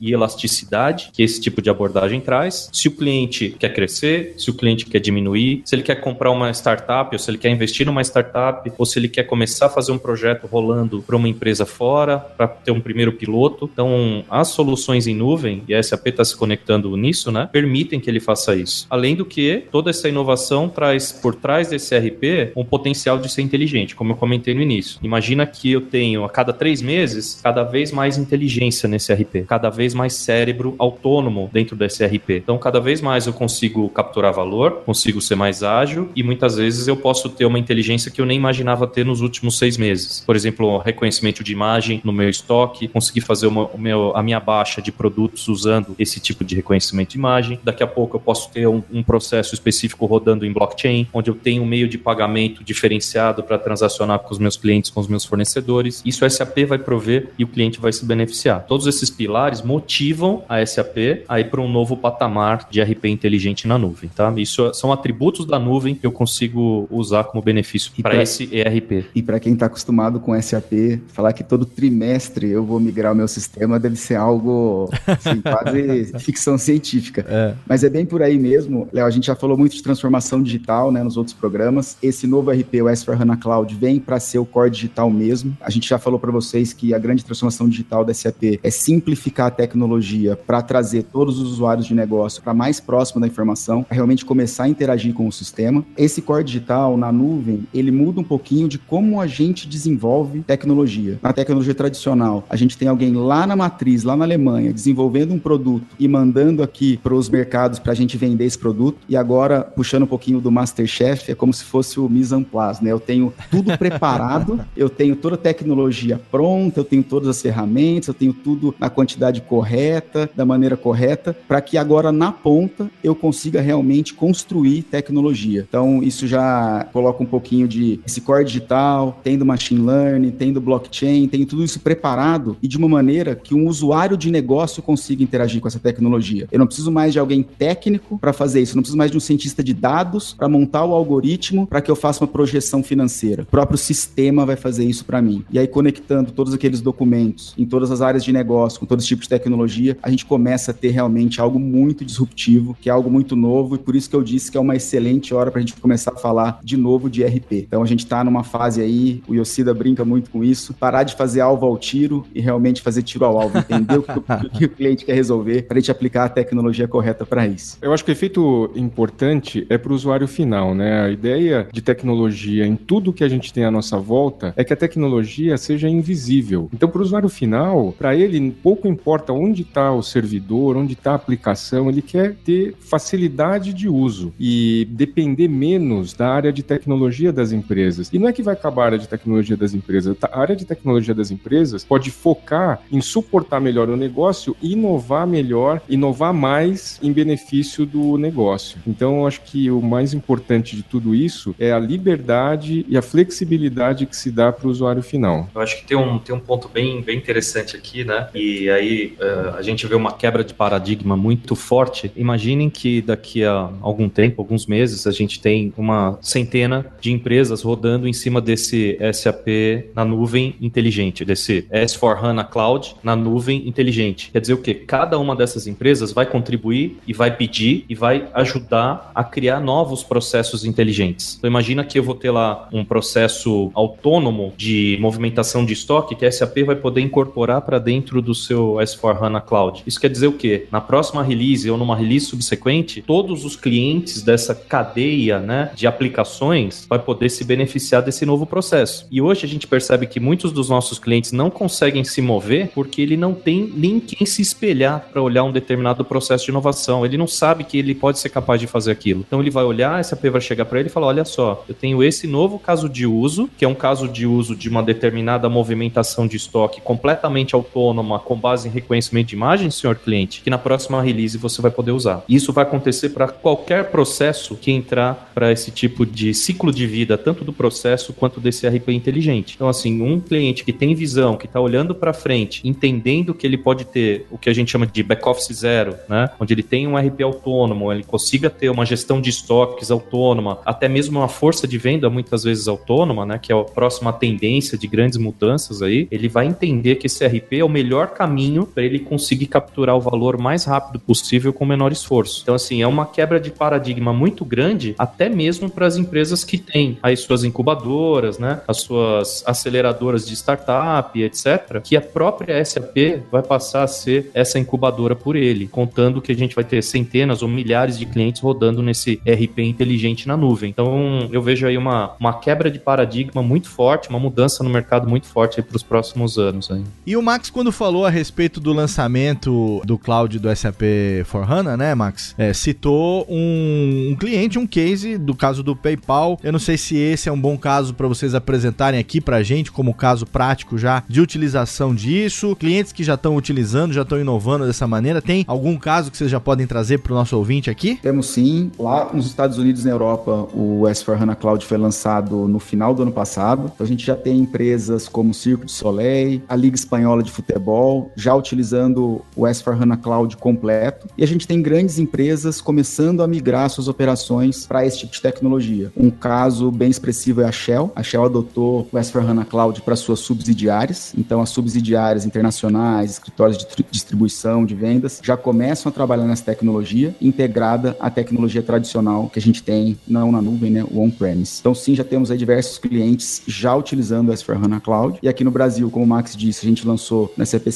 [0.00, 2.68] e elasticidade que esse tipo de abordagem traz.
[2.72, 6.50] Se o cliente quer crescer, se o cliente quer diminuir, se ele quer comprar uma
[6.50, 9.92] startup ou se ele quer investir numa startup ou se ele quer começar a fazer
[9.92, 13.68] um projeto rolando para uma empresa fora para ter um primeiro piloto.
[13.72, 18.10] Então, as soluções em nuvem, e a SAP está se conectando nisso, né, permitem que
[18.10, 18.86] ele faça isso.
[18.90, 23.42] Além do que, toda essa inovação traz por trás desse RP um potencial de ser
[23.42, 24.98] inteligente, como eu comentei no início.
[25.02, 29.70] Imagina que eu tenho a cada três meses cada vez mais inteligência nesse RP cada
[29.70, 32.36] vez mais cérebro autônomo dentro do SRP.
[32.36, 36.88] Então, cada vez mais eu consigo capturar valor, consigo ser mais ágil e muitas vezes
[36.88, 40.22] eu posso ter uma inteligência que eu nem imaginava ter nos últimos seis meses.
[40.26, 44.40] Por exemplo, reconhecimento de imagem no meu estoque, conseguir fazer uma, o meu, a minha
[44.40, 47.60] baixa de produtos usando esse tipo de reconhecimento de imagem.
[47.62, 51.34] Daqui a pouco eu posso ter um, um processo específico rodando em blockchain, onde eu
[51.34, 55.24] tenho um meio de pagamento diferenciado para transacionar com os meus clientes, com os meus
[55.24, 56.02] fornecedores.
[56.04, 58.64] Isso o SAP vai prover e o cliente vai se beneficiar.
[58.66, 63.68] Todos esses pilares motivam a SAP a ir para um novo patamar de RP inteligente
[63.68, 64.32] na nuvem, tá?
[64.38, 69.04] Isso são atributos da nuvem que eu consigo usar como benefício para esse ERP.
[69.14, 73.14] E para quem está acostumado com SAP, falar que todo trimestre eu vou migrar o
[73.14, 77.26] meu sistema deve ser algo assim, quase ficção científica.
[77.28, 77.52] É.
[77.68, 78.88] Mas é bem por aí mesmo.
[78.90, 81.98] Léo, a gente já falou muito de transformação digital né, nos outros programas.
[82.02, 85.54] Esse novo RP, o S4HANA Cloud, vem para ser o core digital mesmo.
[85.60, 89.09] A gente já falou para vocês que a grande transformação digital da SAP é simples
[89.10, 93.82] simplificar a tecnologia para trazer todos os usuários de negócio para mais próximo da informação,
[93.82, 95.84] para realmente começar a interagir com o sistema.
[95.96, 101.18] Esse core digital na nuvem, ele muda um pouquinho de como a gente desenvolve tecnologia.
[101.22, 105.38] Na tecnologia tradicional, a gente tem alguém lá na matriz, lá na Alemanha, desenvolvendo um
[105.38, 108.98] produto e mandando aqui para os mercados para a gente vender esse produto.
[109.08, 112.82] E agora, puxando um pouquinho do Masterchef, é como se fosse o mise en place,
[112.82, 112.92] né?
[112.92, 118.08] Eu tenho tudo preparado, eu tenho toda a tecnologia pronta, eu tenho todas as ferramentas,
[118.08, 123.14] eu tenho tudo na quantidade correta, da maneira correta, para que agora na ponta eu
[123.14, 125.64] consiga realmente construir tecnologia.
[125.66, 131.26] Então, isso já coloca um pouquinho de esse core digital, tendo machine learning, tendo blockchain,
[131.28, 135.62] tem tudo isso preparado e de uma maneira que um usuário de negócio consiga interagir
[135.62, 136.46] com essa tecnologia.
[136.52, 139.16] Eu não preciso mais de alguém técnico para fazer isso, eu não preciso mais de
[139.16, 143.44] um cientista de dados para montar o algoritmo para que eu faça uma projeção financeira.
[143.44, 145.42] O próprio sistema vai fazer isso para mim.
[145.50, 149.08] E aí, conectando todos aqueles documentos em todas as áreas de negócio, com todos os
[149.08, 153.08] tipos de tecnologia, a gente começa a ter realmente algo muito disruptivo, que é algo
[153.08, 155.62] muito novo, e por isso que eu disse que é uma excelente hora para a
[155.62, 157.52] gente começar a falar de novo de RP.
[157.52, 161.14] Então a gente está numa fase aí, o Yoshida brinca muito com isso, parar de
[161.14, 164.64] fazer alvo ao tiro e realmente fazer tiro ao alvo, entender o, que, o, que
[164.64, 167.78] o cliente quer resolver, para a gente aplicar a tecnologia correta para isso.
[167.80, 171.02] Eu acho que o efeito importante é para o usuário final, né?
[171.02, 174.72] A ideia de tecnologia em tudo que a gente tem à nossa volta é que
[174.72, 176.68] a tecnologia seja invisível.
[176.74, 181.12] Então, para o usuário final, para ele pouco importa onde está o servidor, onde está
[181.12, 187.32] a aplicação, ele quer ter facilidade de uso e depender menos da área de tecnologia
[187.32, 188.10] das empresas.
[188.12, 190.16] E não é que vai acabar a área de tecnologia das empresas.
[190.22, 195.26] A área de tecnologia das empresas pode focar em suportar melhor o negócio e inovar
[195.26, 198.78] melhor, inovar mais em benefício do negócio.
[198.86, 203.02] Então, eu acho que o mais importante de tudo isso é a liberdade e a
[203.02, 205.48] flexibilidade que se dá para o usuário final.
[205.54, 208.28] Eu acho que tem um, tem um ponto bem, bem interessante aqui, né?
[208.34, 212.10] E aí uh, a gente vê uma quebra de paradigma muito forte.
[212.16, 217.62] Imaginem que daqui a algum tempo, alguns meses, a gente tem uma centena de empresas
[217.62, 219.46] rodando em cima desse SAP
[219.94, 224.30] na nuvem inteligente, desse S4HANA Cloud na nuvem inteligente.
[224.32, 224.74] Quer dizer o quê?
[224.74, 230.02] Cada uma dessas empresas vai contribuir e vai pedir e vai ajudar a criar novos
[230.02, 231.36] processos inteligentes.
[231.38, 236.26] Então imagina que eu vou ter lá um processo autônomo de movimentação de estoque que
[236.26, 239.84] a SAP vai poder incorporar para dentro do seu S4HANA Cloud.
[239.86, 240.66] Isso quer dizer o quê?
[240.72, 246.84] Na próxima release ou numa release subsequente, todos os clientes dessa cadeia né, de aplicações
[246.88, 249.06] vai poder se beneficiar desse novo processo.
[249.08, 253.00] E hoje a gente percebe que muitos dos nossos clientes não conseguem se mover porque
[253.00, 257.04] ele não tem nem quem se espelhar para olhar um determinado processo de inovação.
[257.04, 259.24] Ele não sabe que ele pode ser capaz de fazer aquilo.
[259.26, 261.74] Então ele vai olhar, a SAP vai chegar para ele e falar: olha só, eu
[261.74, 265.48] tenho esse novo caso de uso, que é um caso de uso de uma determinada
[265.48, 270.58] movimentação de estoque completamente autônoma, com base em reconhecimento de imagem, senhor cliente, que na
[270.58, 272.24] próxima release você vai poder usar.
[272.28, 277.18] Isso vai acontecer para qualquer processo que entrar para esse tipo de ciclo de vida,
[277.18, 279.54] tanto do processo quanto desse RP inteligente.
[279.54, 283.58] Então, assim, um cliente que tem visão, que está olhando para frente, entendendo que ele
[283.58, 286.30] pode ter o que a gente chama de back-office zero, né?
[286.38, 290.88] Onde ele tem um RP autônomo, ele consiga ter uma gestão de estoques autônoma, até
[290.88, 293.38] mesmo uma força de venda muitas vezes autônoma, né?
[293.38, 296.08] Que é a próxima tendência de grandes mudanças aí.
[296.10, 298.29] Ele vai entender que esse RP é o melhor caminho
[298.74, 302.40] para ele conseguir capturar o valor mais rápido possível com o menor esforço.
[302.42, 306.58] Então, assim, é uma quebra de paradigma muito grande, até mesmo para as empresas que
[306.58, 308.60] têm as suas incubadoras, né?
[308.66, 312.96] As suas aceleradoras de startup, etc., que a própria SAP
[313.30, 317.42] vai passar a ser essa incubadora por ele, contando que a gente vai ter centenas
[317.42, 320.70] ou milhares de clientes rodando nesse RP inteligente na nuvem.
[320.70, 325.08] Então, eu vejo aí uma, uma quebra de paradigma muito forte, uma mudança no mercado
[325.08, 326.70] muito forte para os próximos anos.
[326.70, 326.82] Aí.
[327.06, 330.82] E o Max, quando falou a respeito do lançamento do cloud do SAP
[331.24, 332.34] for HANA, né, Max?
[332.36, 336.38] É, citou um, um, cliente, um case do caso do PayPal.
[336.42, 339.72] Eu não sei se esse é um bom caso para vocês apresentarem aqui para gente,
[339.72, 342.54] como caso prático já de utilização disso.
[342.56, 345.22] Clientes que já estão utilizando, já estão inovando dessa maneira.
[345.22, 347.98] Tem algum caso que vocês já podem trazer para o nosso ouvinte aqui?
[348.02, 348.70] Temos sim.
[348.78, 353.12] Lá nos Estados Unidos na Europa, o S4HANA Cloud foi lançado no final do ano
[353.12, 353.70] passado.
[353.74, 358.09] Então a gente já tem empresas como Circo de Soleil, a Liga Espanhola de Futebol,
[358.16, 361.06] já utilizando o S4HANA Cloud completo.
[361.16, 365.20] E a gente tem grandes empresas começando a migrar suas operações para esse tipo de
[365.20, 365.92] tecnologia.
[365.96, 367.92] Um caso bem expressivo é a Shell.
[367.94, 371.12] A Shell adotou o S4HANA Cloud para suas subsidiárias.
[371.16, 377.14] Então, as subsidiárias internacionais, escritórios de distribuição, de vendas, já começam a trabalhar nessa tecnologia
[377.20, 381.58] integrada à tecnologia tradicional que a gente tem, não na nuvem, né, o on-premise.
[381.60, 385.18] Então, sim, já temos aí diversos clientes já utilizando o S4HANA Cloud.
[385.22, 387.70] E aqui no Brasil, como o Max disse, a gente lançou na CP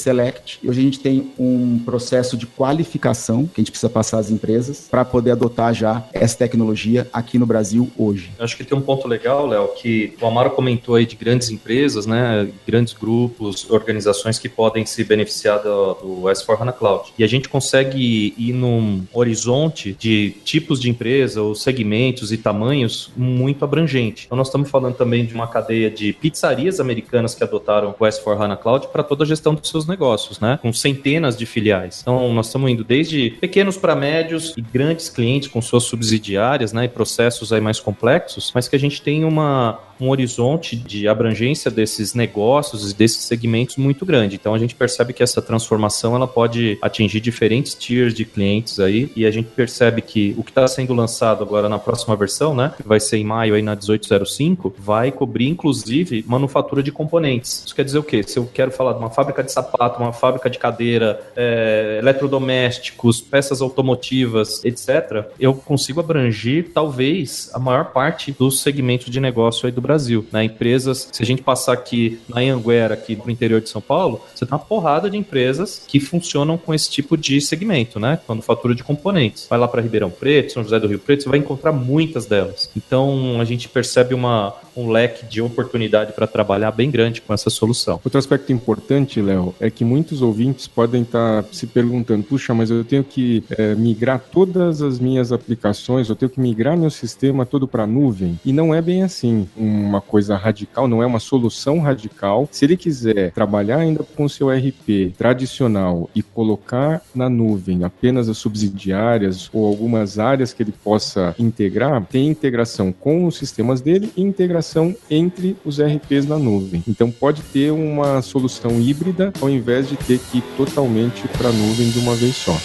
[0.63, 4.31] E hoje a gente tem um processo de qualificação que a gente precisa passar às
[4.31, 8.31] empresas para poder adotar já essa tecnologia aqui no Brasil hoje.
[8.39, 12.07] acho que tem um ponto legal, Léo, que o Amaro comentou aí de grandes empresas,
[12.07, 17.13] né, grandes grupos, organizações que podem se beneficiar do, do S4HANA Cloud.
[17.19, 23.11] E a gente consegue ir num horizonte de tipos de empresa ou segmentos e tamanhos
[23.17, 24.25] muito abrangente.
[24.27, 28.57] Então nós estamos falando também de uma cadeia de pizzarias americanas que adotaram o S4HANA
[28.57, 32.01] Cloud para toda a gestão dos seus negócios, né, com centenas de filiais.
[32.03, 36.85] Então nós estamos indo desde pequenos para médios e grandes clientes com suas subsidiárias, né,
[36.85, 41.71] e processos aí mais complexos, mas que a gente tem uma um horizonte de abrangência
[41.71, 44.37] desses negócios e desses segmentos muito grande.
[44.37, 49.11] Então a gente percebe que essa transformação ela pode atingir diferentes tiers de clientes aí
[49.15, 52.73] e a gente percebe que o que está sendo lançado agora na próxima versão, né,
[52.77, 57.63] que vai ser em maio aí na 1805, vai cobrir inclusive manufatura de componentes.
[57.65, 58.23] Isso quer dizer o quê?
[58.23, 63.21] Se eu quero falar de uma fábrica de sapato, uma fábrica de cadeira, é, eletrodomésticos,
[63.21, 69.73] peças automotivas, etc., eu consigo abranger talvez a maior parte dos segmentos de negócio aí
[69.73, 70.27] do Brasil.
[70.33, 70.45] Né?
[70.45, 74.45] Empresas, se a gente passar aqui na Anguera, aqui no interior de São Paulo, você
[74.45, 78.19] tem uma porrada de empresas que funcionam com esse tipo de segmento, né?
[78.27, 79.47] Manufatura de componentes.
[79.49, 82.71] Vai lá para Ribeirão Preto, São José do Rio Preto, você vai encontrar muitas delas.
[82.77, 87.51] Então a gente percebe uma, um leque de oportunidade para trabalhar bem grande com essa
[87.51, 88.01] solução.
[88.05, 92.85] Outro aspecto importante, Léo, é que muitos ouvintes podem estar se perguntando: puxa, mas eu
[92.85, 97.69] tenho que é, migrar todas as minhas aplicações, eu tenho que migrar meu sistema todo
[97.69, 98.39] para a nuvem.
[98.45, 99.47] E não é bem assim.
[99.57, 102.49] Um uma coisa radical, não é uma solução radical.
[102.51, 108.39] Se ele quiser trabalhar ainda com seu RP tradicional e colocar na nuvem apenas as
[108.39, 114.23] subsidiárias ou algumas áreas que ele possa integrar, tem integração com os sistemas dele e
[114.23, 116.83] integração entre os RPs na nuvem.
[116.89, 121.53] Então pode ter uma solução híbrida ao invés de ter que ir totalmente para a
[121.53, 122.57] nuvem de uma vez só.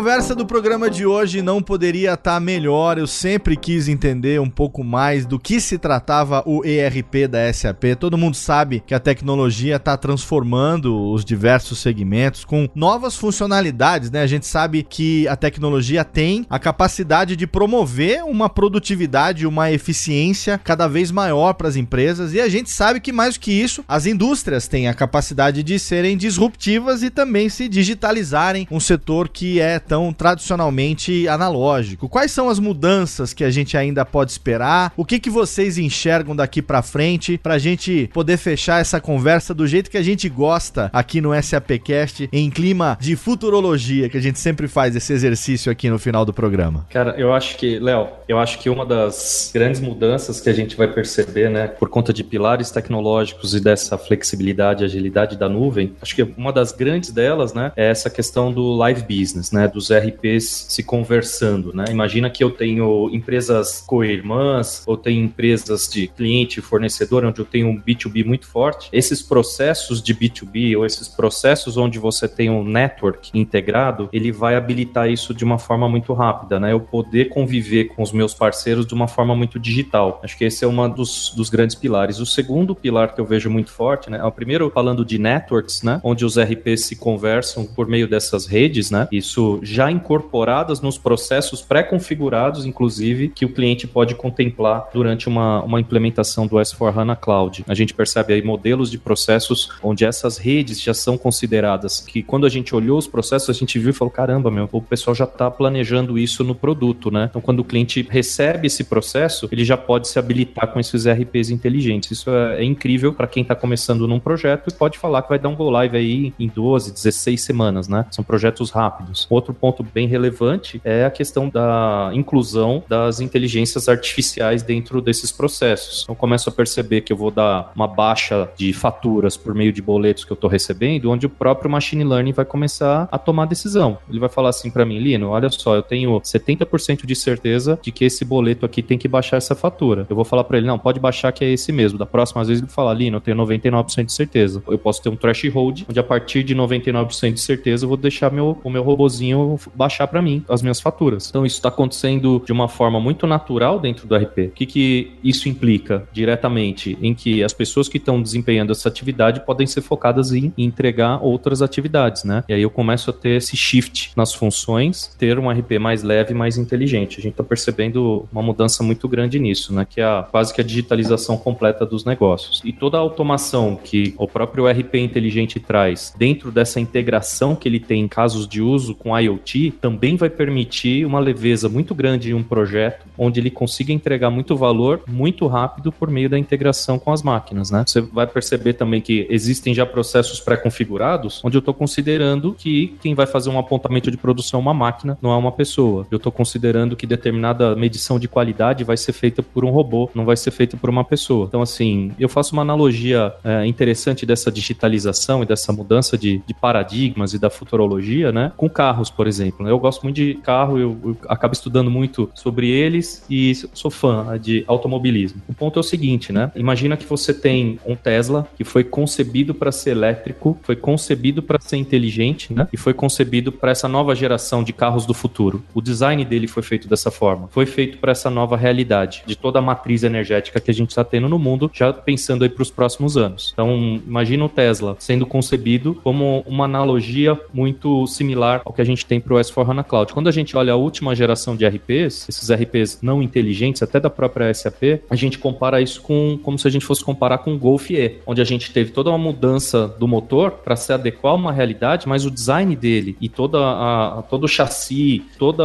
[0.00, 2.96] Conversa do programa de hoje não poderia estar tá melhor.
[2.96, 7.84] Eu sempre quis entender um pouco mais do que se tratava o ERP da SAP.
[7.98, 14.22] Todo mundo sabe que a tecnologia está transformando os diversos segmentos com novas funcionalidades, né?
[14.22, 20.58] A gente sabe que a tecnologia tem a capacidade de promover uma produtividade, uma eficiência
[20.64, 23.84] cada vez maior para as empresas e a gente sabe que mais do que isso,
[23.86, 29.60] as indústrias têm a capacidade de serem disruptivas e também se digitalizarem, um setor que
[29.60, 32.08] é tão tradicionalmente analógico.
[32.08, 34.92] Quais são as mudanças que a gente ainda pode esperar?
[34.96, 39.52] O que, que vocês enxergam daqui para frente para a gente poder fechar essa conversa
[39.52, 44.20] do jeito que a gente gosta aqui no SAPcast em clima de futurologia, que a
[44.20, 46.86] gente sempre faz esse exercício aqui no final do programa?
[46.88, 50.76] Cara, eu acho que, Léo, eu acho que uma das grandes mudanças que a gente
[50.76, 55.94] vai perceber, né, por conta de pilares tecnológicos e dessa flexibilidade e agilidade da nuvem,
[56.00, 59.90] acho que uma das grandes delas, né, é essa questão do live business né, dos
[59.90, 61.86] RPs se conversando, né?
[61.90, 67.68] Imagina que eu tenho empresas co-irmãs ou tenho empresas de cliente, fornecedor, onde eu tenho
[67.68, 68.88] um B2B muito forte.
[68.92, 74.56] Esses processos de B2B ou esses processos onde você tem um network integrado, ele vai
[74.56, 76.72] habilitar isso de uma forma muito rápida, né?
[76.72, 80.20] Eu poder conviver com os meus parceiros de uma forma muito digital.
[80.22, 82.20] Acho que esse é um dos, dos grandes pilares.
[82.20, 84.18] O segundo pilar que eu vejo muito forte, né?
[84.18, 86.00] É o primeiro falando de networks, né?
[86.04, 89.08] Onde os RPs se conversam por meio dessas redes, né?
[89.10, 95.62] Isso isso já incorporadas nos processos pré-configurados, inclusive, que o cliente pode contemplar durante uma,
[95.62, 97.64] uma implementação do S4HANA Cloud.
[97.68, 102.46] A gente percebe aí modelos de processos onde essas redes já são consideradas, que quando
[102.46, 105.24] a gente olhou os processos, a gente viu e falou, caramba, meu, o pessoal já
[105.24, 107.26] está planejando isso no produto, né?
[107.28, 111.50] Então, quando o cliente recebe esse processo, ele já pode se habilitar com esses RPs
[111.50, 112.10] inteligentes.
[112.10, 115.38] Isso é, é incrível para quem está começando num projeto e pode falar que vai
[115.38, 118.06] dar um go live aí em 12, 16 semanas, né?
[118.10, 119.26] São projetos rápidos.
[119.30, 126.02] Outro ponto bem relevante é a questão da inclusão das inteligências artificiais dentro desses processos.
[126.02, 129.72] Então, eu começo a perceber que eu vou dar uma baixa de faturas por meio
[129.72, 133.46] de boletos que eu estou recebendo, onde o próprio machine learning vai começar a tomar
[133.46, 133.98] decisão.
[134.08, 137.90] Ele vai falar assim para mim, Lino, olha só, eu tenho 70% de certeza de
[137.92, 140.06] que esse boleto aqui tem que baixar essa fatura.
[140.08, 141.98] Eu vou falar para ele, não, pode baixar que é esse mesmo.
[141.98, 144.62] Da próxima vez ele fala, Lino, eu tenho 99% de certeza.
[144.68, 148.30] Eu posso ter um threshold, onde a partir de 99% de certeza eu vou deixar
[148.32, 149.39] meu, o meu robôzinho
[149.74, 151.28] baixar para mim as minhas faturas.
[151.28, 154.38] Então isso está acontecendo de uma forma muito natural dentro do RP.
[154.38, 156.98] O que, que isso implica diretamente?
[157.00, 161.62] Em que as pessoas que estão desempenhando essa atividade podem ser focadas em entregar outras
[161.62, 162.44] atividades, né?
[162.48, 166.34] E aí eu começo a ter esse shift nas funções, ter um RP mais leve,
[166.34, 167.18] mais inteligente.
[167.18, 169.86] A gente está percebendo uma mudança muito grande nisso, né?
[169.88, 172.60] Que é a, quase que a digitalização completa dos negócios.
[172.64, 177.80] E toda a automação que o próprio RP inteligente traz dentro dessa integração que ele
[177.80, 182.34] tem em casos de uso com IoT também vai permitir uma leveza muito grande em
[182.34, 187.12] um projeto onde ele consiga entregar muito valor muito rápido por meio da integração com
[187.12, 187.84] as máquinas, né?
[187.86, 193.14] Você vai perceber também que existem já processos pré-configurados onde eu estou considerando que quem
[193.14, 196.06] vai fazer um apontamento de produção é uma máquina, não é uma pessoa.
[196.10, 200.24] Eu estou considerando que determinada medição de qualidade vai ser feita por um robô, não
[200.24, 201.46] vai ser feita por uma pessoa.
[201.46, 206.54] Então, assim, eu faço uma analogia é, interessante dessa digitalização e dessa mudança de, de,
[206.54, 208.52] paradigmas e da futurologia, né?
[208.56, 209.68] Com carros, por exemplo.
[209.68, 214.38] Eu gosto muito de carro, eu, eu acabo estudando muito sobre eles e sou fã
[214.40, 215.42] de automobilismo.
[215.46, 216.50] O ponto é o seguinte, né?
[216.56, 221.60] Imagina que você tem um Tesla que foi concebido para ser elétrico, foi concebido para
[221.60, 222.66] ser inteligente, né?
[222.72, 225.62] E foi concebido para essa nova geração de carros do futuro.
[225.74, 227.46] O design dele foi feito dessa forma.
[227.48, 231.04] Foi feito para essa nova realidade de toda a matriz energética que a gente está
[231.04, 233.50] tendo no mundo, já pensando aí para os próximos anos.
[233.52, 239.04] Então, imagina o Tesla sendo concebido como uma analogia muito similar ao que a gente
[239.10, 240.12] tem para o S4HANA Cloud.
[240.12, 244.08] Quando a gente olha a última geração de RPs, esses RPs não inteligentes, até da
[244.08, 247.58] própria SAP, a gente compara isso com como se a gente fosse comparar com o
[247.58, 251.34] Golf E, onde a gente teve toda uma mudança do motor para se adequar a
[251.34, 255.64] uma realidade, mas o design dele e toda a, todo o chassi, todo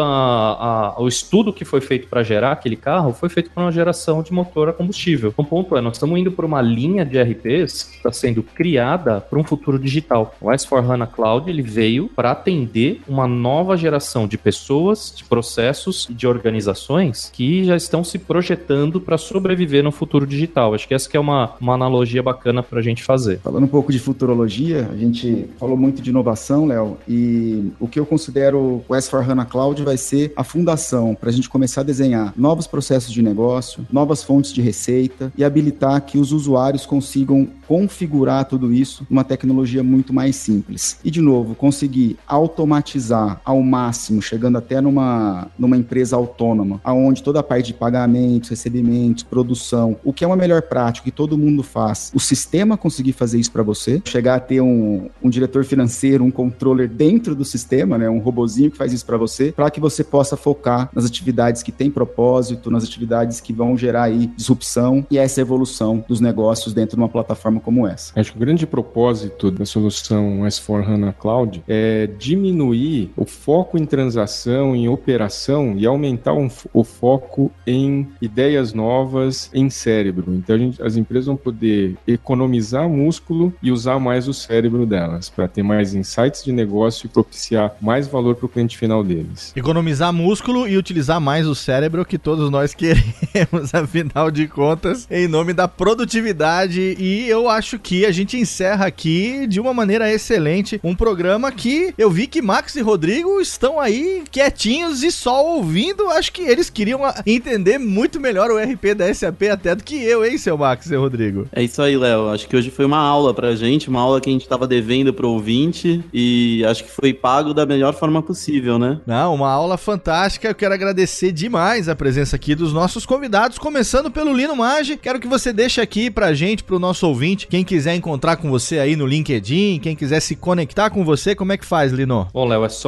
[0.97, 4.33] o estudo que foi feito para gerar aquele carro foi feito para uma geração de
[4.33, 5.31] motor a combustível.
[5.37, 9.21] O ponto é, nós estamos indo por uma linha de RPs que está sendo criada
[9.21, 10.33] para um futuro digital.
[10.41, 16.13] O S4HANA Cloud ele veio para atender uma nova geração de pessoas, de processos e
[16.13, 20.73] de organizações que já estão se projetando para sobreviver no futuro digital.
[20.73, 23.39] Acho que essa que é uma, uma analogia bacana para a gente fazer.
[23.39, 27.99] Falando um pouco de futurologia, a gente falou muito de inovação, Léo, e o que
[27.99, 32.33] eu considero o S4HANA Cloud vai ser a fundação para a gente começar a desenhar
[32.35, 38.45] novos processos de negócio, novas fontes de receita e habilitar que os usuários consigam configurar
[38.45, 40.99] tudo isso numa tecnologia muito mais simples.
[41.03, 47.39] E, de novo, conseguir automatizar ao máximo, chegando até numa, numa empresa autônoma, aonde toda
[47.39, 51.63] a parte de pagamentos, recebimentos, produção, o que é uma melhor prática que todo mundo
[51.63, 56.23] faz, o sistema conseguir fazer isso para você, chegar a ter um, um diretor financeiro,
[56.23, 59.79] um controller dentro do sistema, né, um robozinho que faz isso para você, para que
[59.79, 65.05] você possa focar nas atividades que têm propósito, nas atividades que vão gerar aí disrupção
[65.09, 68.19] e essa evolução dos negócios dentro de uma plataforma como essa.
[68.19, 74.75] Acho que o grande propósito da solução S4HANA Cloud é diminuir o foco em transação,
[74.75, 80.33] em operação e aumentar um, o foco em ideias novas, em cérebro.
[80.33, 85.47] Então gente, as empresas vão poder economizar músculo e usar mais o cérebro delas para
[85.47, 89.53] ter mais insights de negócio e propiciar mais valor para o cliente final deles.
[89.55, 95.27] Economizar músculo e utilizar mais o cérebro que todos nós queremos, afinal de contas, em
[95.27, 96.95] nome da produtividade.
[96.99, 101.93] E eu acho que a gente encerra aqui de uma maneira excelente um programa que
[101.97, 102.94] eu vi que Max e Rodrigo
[103.41, 106.09] estão aí quietinhos e só ouvindo.
[106.09, 110.25] Acho que eles queriam entender muito melhor o RP da SAP até do que eu,
[110.25, 111.47] hein, seu Max e Rodrigo?
[111.51, 112.29] É isso aí, Léo.
[112.29, 115.13] Acho que hoje foi uma aula pra gente, uma aula que a gente tava devendo
[115.13, 118.99] pro ouvinte e acho que foi pago da melhor forma possível, né?
[119.05, 120.47] Não, uma aula fantástica.
[120.47, 124.97] Eu quero agradecer demais a presença aqui dos nossos convidados, começando pelo Lino Mage.
[124.97, 128.79] Quero que você deixe aqui pra gente, pro nosso ouvinte, quem quiser encontrar com você
[128.79, 132.27] aí no LinkedIn, quem quiser se conectar com você, como é que faz, Lino?
[132.33, 132.84] Bom, Léo, é só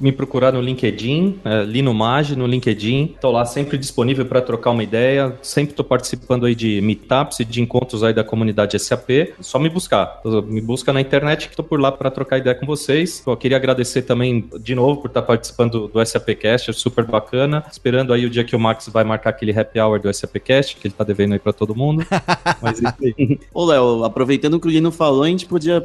[0.00, 3.16] me procurar no LinkedIn, é, Lino Mage no LinkedIn.
[3.20, 5.36] Tô lá sempre disponível para trocar uma ideia.
[5.42, 9.10] Sempre tô participando aí de meetups e de encontros aí da comunidade SAP.
[9.10, 10.20] É só me buscar.
[10.46, 13.22] Me busca na internet que tô por lá para trocar ideia com vocês.
[13.26, 17.64] Eu queria agradecer também de novo por estar participando do SAPcast, é super bacana.
[17.70, 20.88] Esperando aí o dia que o Max vai marcar aquele happy hour do SAPcast, que
[20.88, 22.04] ele tá devendo aí para todo mundo.
[22.62, 23.38] Mas isso aí.
[23.52, 25.82] Ô, Léo, aproveitando que o Lino falou, a gente podia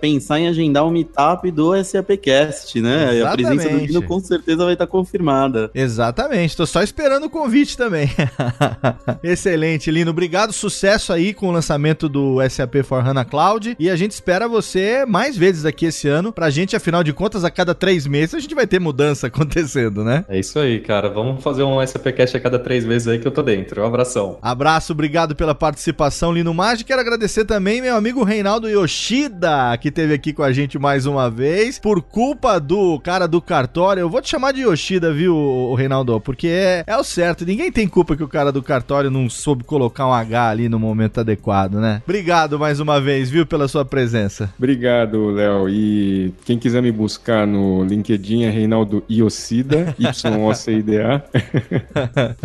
[0.00, 2.95] pensar em agendar um meetup do SAPcast, né?
[3.02, 3.26] Exatamente.
[3.26, 5.70] A presença do Lino com certeza vai estar confirmada.
[5.74, 8.10] Exatamente, tô só esperando o convite também.
[9.22, 10.10] Excelente, Lino.
[10.10, 13.76] Obrigado, sucesso aí com o lançamento do SAP for HANA Cloud.
[13.78, 16.32] E a gente espera você mais vezes aqui esse ano.
[16.32, 20.04] Pra gente, afinal de contas, a cada três meses a gente vai ter mudança acontecendo,
[20.04, 20.24] né?
[20.28, 21.08] É isso aí, cara.
[21.08, 23.82] Vamos fazer um SAPcast a cada três meses aí que eu tô dentro.
[23.82, 24.38] Um abração.
[24.42, 26.84] Abraço, obrigado pela participação, Lino Magi.
[26.84, 31.30] Quero agradecer também meu amigo Reinaldo Yoshida, que esteve aqui com a gente mais uma
[31.30, 31.78] vez.
[31.78, 36.20] Por culpa do cara do cartório, eu vou te chamar de Yoshida, viu, Reinaldo?
[36.20, 37.44] Porque é, é o certo.
[37.44, 40.78] Ninguém tem culpa que o cara do cartório não soube colocar um H ali no
[40.78, 42.02] momento adequado, né?
[42.04, 44.52] Obrigado mais uma vez, viu, pela sua presença.
[44.58, 45.68] Obrigado, Léo.
[45.68, 51.22] E quem quiser me buscar no LinkedIn é Reinaldo Iocida, Y-O-C-I-D-A.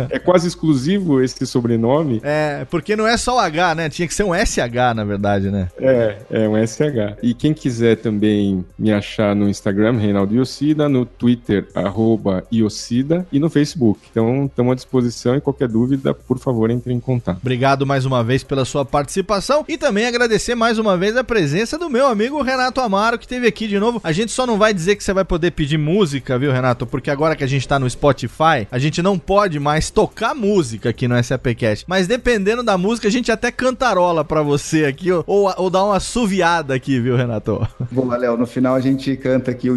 [0.10, 2.20] é quase exclusivo esse sobrenome.
[2.22, 3.88] É, porque não é só o H, né?
[3.88, 5.68] Tinha que ser um SH, na verdade, né?
[5.78, 7.18] É, é um SH.
[7.22, 13.38] E quem quiser também me achar no Instagram, Reinaldo Iocida, no Twitter, arroba Iocida, e
[13.38, 14.00] no Facebook.
[14.10, 17.38] Então, estamos à disposição e qualquer dúvida, por favor, entre em contato.
[17.40, 21.78] Obrigado mais uma vez pela sua participação e também agradecer mais uma vez a presença
[21.78, 24.00] do meu amigo Renato Amaro, que esteve aqui de novo.
[24.04, 26.86] A gente só não vai dizer que você vai poder pedir música, viu, Renato?
[26.86, 30.90] Porque agora que a gente tá no Spotify, a gente não pode mais tocar música
[30.90, 31.84] aqui no SAPcast.
[31.88, 36.00] Mas dependendo da música, a gente até cantarola para você aqui, ou, ou dá uma
[36.00, 37.66] suviada aqui, viu, Renato?
[37.90, 38.36] Boa, Léo.
[38.36, 39.70] No final a gente canta aqui.
[39.70, 39.76] O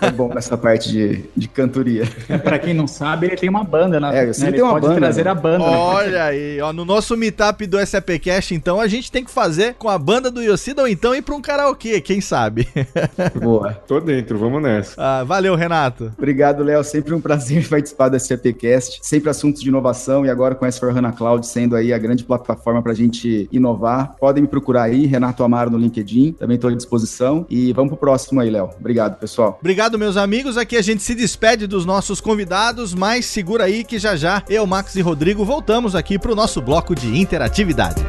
[0.00, 2.04] É bom nessa parte de, de cantoria.
[2.28, 4.10] É, pra quem não sabe, ele tem uma banda, né?
[4.10, 4.52] É, né?
[4.52, 5.00] tem uma pode banda.
[5.00, 5.30] trazer né?
[5.30, 5.64] a banda.
[5.64, 6.20] Olha né?
[6.20, 9.98] aí, ó, no nosso meetup do SAPcast, então, a gente tem que fazer com a
[9.98, 12.68] banda do Yoshida ou então ir pra um karaokê, quem sabe?
[13.40, 13.72] Boa.
[13.86, 14.94] Tô dentro, vamos nessa.
[14.96, 16.12] Ah, valeu, Renato.
[16.16, 16.82] Obrigado, Léo.
[16.84, 19.00] Sempre um prazer participar do SAPcast.
[19.02, 22.82] Sempre assuntos de inovação e agora com a S4HANA Cloud sendo aí a grande plataforma
[22.82, 24.16] pra gente inovar.
[24.18, 26.32] Podem me procurar aí, Renato Amaro no LinkedIn.
[26.32, 27.46] Também tô à disposição.
[27.48, 28.70] E vamos pro próximo aí, Léo.
[28.78, 29.29] Obrigado, pessoal.
[29.60, 30.56] Obrigado, meus amigos.
[30.56, 34.66] Aqui a gente se despede dos nossos convidados, mas segura aí que já já eu,
[34.66, 38.02] Max e Rodrigo voltamos aqui pro nosso bloco de interatividade.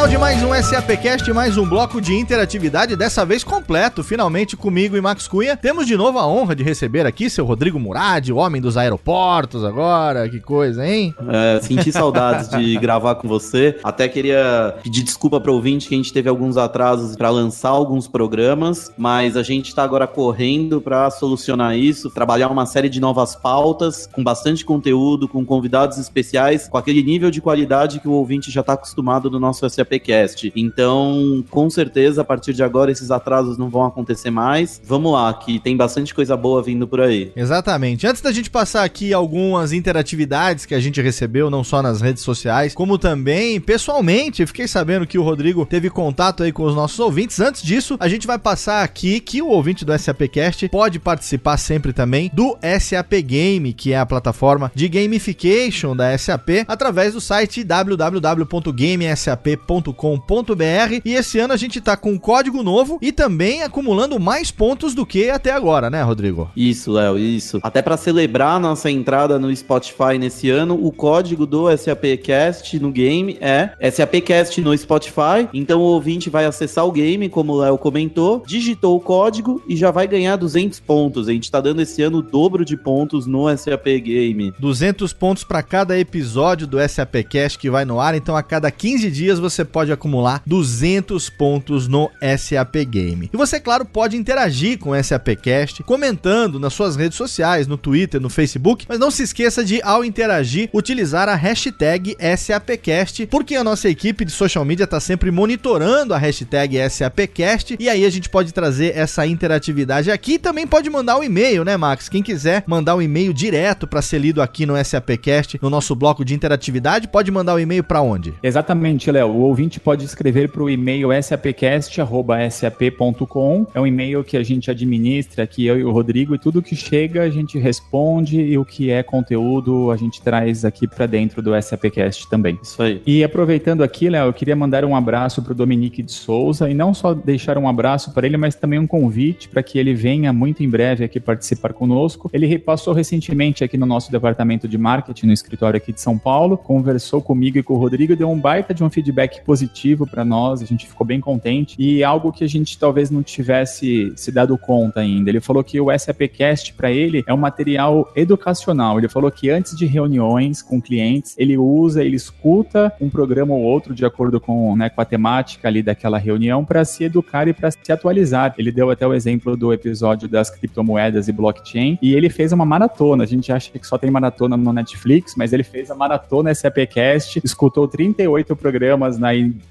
[0.00, 4.96] Final de mais um SAPcast, mais um bloco de interatividade, dessa vez completo, finalmente comigo
[4.96, 5.54] e Max Cunha.
[5.58, 9.62] Temos de novo a honra de receber aqui seu Rodrigo Murad, o homem dos aeroportos
[9.62, 11.14] agora, que coisa, hein?
[11.28, 13.78] É, senti saudades de gravar com você.
[13.84, 17.68] Até queria pedir desculpa para o ouvinte que a gente teve alguns atrasos para lançar
[17.68, 23.00] alguns programas, mas a gente está agora correndo para solucionar isso, trabalhar uma série de
[23.00, 28.12] novas pautas, com bastante conteúdo, com convidados especiais, com aquele nível de qualidade que o
[28.12, 30.52] ouvinte já está acostumado no nosso SAP SAPcast.
[30.54, 34.80] Então, com certeza, a partir de agora, esses atrasos não vão acontecer mais.
[34.84, 37.32] Vamos lá, que tem bastante coisa boa vindo por aí.
[37.34, 38.06] Exatamente.
[38.06, 42.22] Antes da gente passar aqui algumas interatividades que a gente recebeu, não só nas redes
[42.22, 47.00] sociais, como também pessoalmente, fiquei sabendo que o Rodrigo teve contato aí com os nossos
[47.00, 47.40] ouvintes.
[47.40, 51.92] Antes disso, a gente vai passar aqui que o ouvinte do SAPcast pode participar sempre
[51.92, 57.64] também do SAP Game, que é a plataforma de gamification da SAP, através do site
[57.64, 64.18] www.gamesap.com com.br e esse ano a gente tá com um código novo e também acumulando
[64.18, 66.50] mais pontos do que até agora, né, Rodrigo?
[66.56, 67.60] Isso, Léo, isso.
[67.62, 73.38] Até para celebrar nossa entrada no Spotify nesse ano, o código do SAPcast no game
[73.40, 75.48] é SAPcast no Spotify.
[75.54, 79.76] Então o ouvinte vai acessar o game, como o Léo comentou, digitou o código e
[79.76, 81.28] já vai ganhar 200 pontos.
[81.28, 84.52] A gente tá dando esse ano o dobro de pontos no SAP Game.
[84.58, 89.10] 200 pontos para cada episódio do SAPcast que vai no ar, então a cada 15
[89.10, 93.30] dias você você pode acumular 200 pontos no SAP Game.
[93.32, 98.20] E você, claro, pode interagir com o SAPcast comentando nas suas redes sociais, no Twitter,
[98.20, 103.64] no Facebook, mas não se esqueça de, ao interagir, utilizar a hashtag SAPcast, porque a
[103.64, 108.28] nossa equipe de social media está sempre monitorando a hashtag SAPcast e aí a gente
[108.28, 112.08] pode trazer essa interatividade aqui e também pode mandar um e-mail, né, Max?
[112.08, 116.24] Quem quiser mandar um e-mail direto para ser lido aqui no SAPcast, no nosso bloco
[116.24, 118.34] de interatividade, pode mandar o um e-mail para onde?
[118.42, 119.30] Exatamente, Léo.
[119.30, 123.66] O ouvinte pode escrever para o e-mail sapcast.sap.com.
[123.74, 126.74] É um e-mail que a gente administra aqui, eu e o Rodrigo, e tudo que
[126.74, 131.42] chega a gente responde e o que é conteúdo a gente traz aqui para dentro
[131.42, 132.58] do SAPcast também.
[132.62, 133.02] Isso aí.
[133.06, 136.72] E aproveitando aqui, Léo, eu queria mandar um abraço para o Dominique de Souza e
[136.72, 140.32] não só deixar um abraço para ele, mas também um convite para que ele venha
[140.32, 142.30] muito em breve aqui participar conosco.
[142.32, 146.56] Ele repassou recentemente aqui no nosso departamento de marketing, no escritório aqui de São Paulo,
[146.56, 150.62] conversou comigo e com o Rodrigo, deu um baita de um feedback positivo para nós,
[150.62, 154.56] a gente ficou bem contente e algo que a gente talvez não tivesse se dado
[154.56, 155.28] conta ainda.
[155.28, 158.96] Ele falou que o SAPcast para ele é um material educacional.
[158.96, 163.60] Ele falou que antes de reuniões com clientes, ele usa, ele escuta um programa ou
[163.60, 167.52] outro de acordo com, né, com a temática ali daquela reunião para se educar e
[167.52, 168.54] para se atualizar.
[168.56, 172.64] Ele deu até o exemplo do episódio das criptomoedas e blockchain e ele fez uma
[172.64, 173.24] maratona.
[173.24, 177.40] A gente acha que só tem maratona no Netflix, mas ele fez a maratona SAPcast,
[177.42, 179.18] escutou 38 programas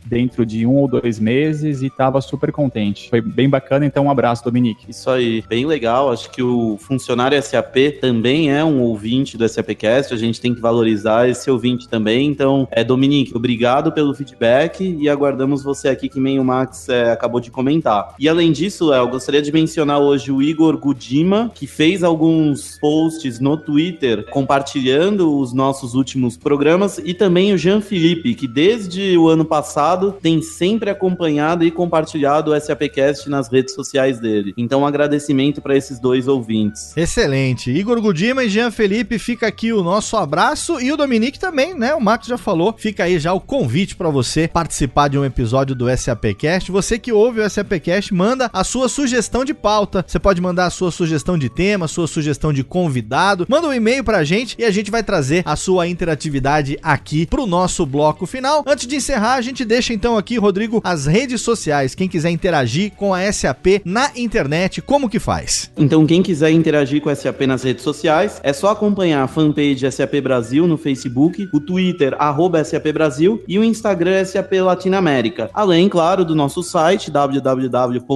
[0.05, 3.09] dentro de um ou dois meses e estava super contente.
[3.09, 4.89] Foi bem bacana, então um abraço, Dominique.
[4.89, 6.11] Isso aí, bem legal.
[6.11, 10.61] Acho que o funcionário SAP também é um ouvinte do SAPcast, a gente tem que
[10.61, 12.27] valorizar esse ouvinte também.
[12.27, 17.11] Então, é Dominique, obrigado pelo feedback e aguardamos você aqui, que nem o Max é,
[17.11, 18.15] acabou de comentar.
[18.19, 23.39] E além disso, Léo, gostaria de mencionar hoje o Igor Gudima, que fez alguns posts
[23.39, 29.27] no Twitter compartilhando os nossos últimos programas, e também o Jean Felipe, que desde o
[29.27, 34.53] ano passado tem sempre acompanhado e compartilhado o SAPcast nas redes sociais dele.
[34.55, 36.95] Então, um agradecimento para esses dois ouvintes.
[36.95, 37.71] Excelente.
[37.71, 41.93] Igor Gudima e Jean Felipe, fica aqui o nosso abraço e o Dominique também, né?
[41.95, 42.75] O Max já falou.
[42.77, 46.71] Fica aí já o convite para você participar de um episódio do SAPcast.
[46.71, 50.05] Você que ouve o SAPcast, manda a sua sugestão de pauta.
[50.07, 53.45] Você pode mandar a sua sugestão de tema, sua sugestão de convidado.
[53.49, 57.47] Manda um e-mail pra gente e a gente vai trazer a sua interatividade aqui pro
[57.47, 58.63] nosso bloco final.
[58.67, 61.95] Antes de encerrar, a gente deixa então aqui, Rodrigo, as redes sociais.
[61.95, 65.71] Quem quiser interagir com a SAP na internet, como que faz?
[65.77, 69.89] Então, quem quiser interagir com a SAP nas redes sociais, é só acompanhar a fanpage
[69.89, 75.49] SAP Brasil no Facebook, o Twitter, arroba SAP Brasil e o Instagram SAP Latinoamérica.
[75.53, 78.09] Além, claro, do nosso site www.sap.com.br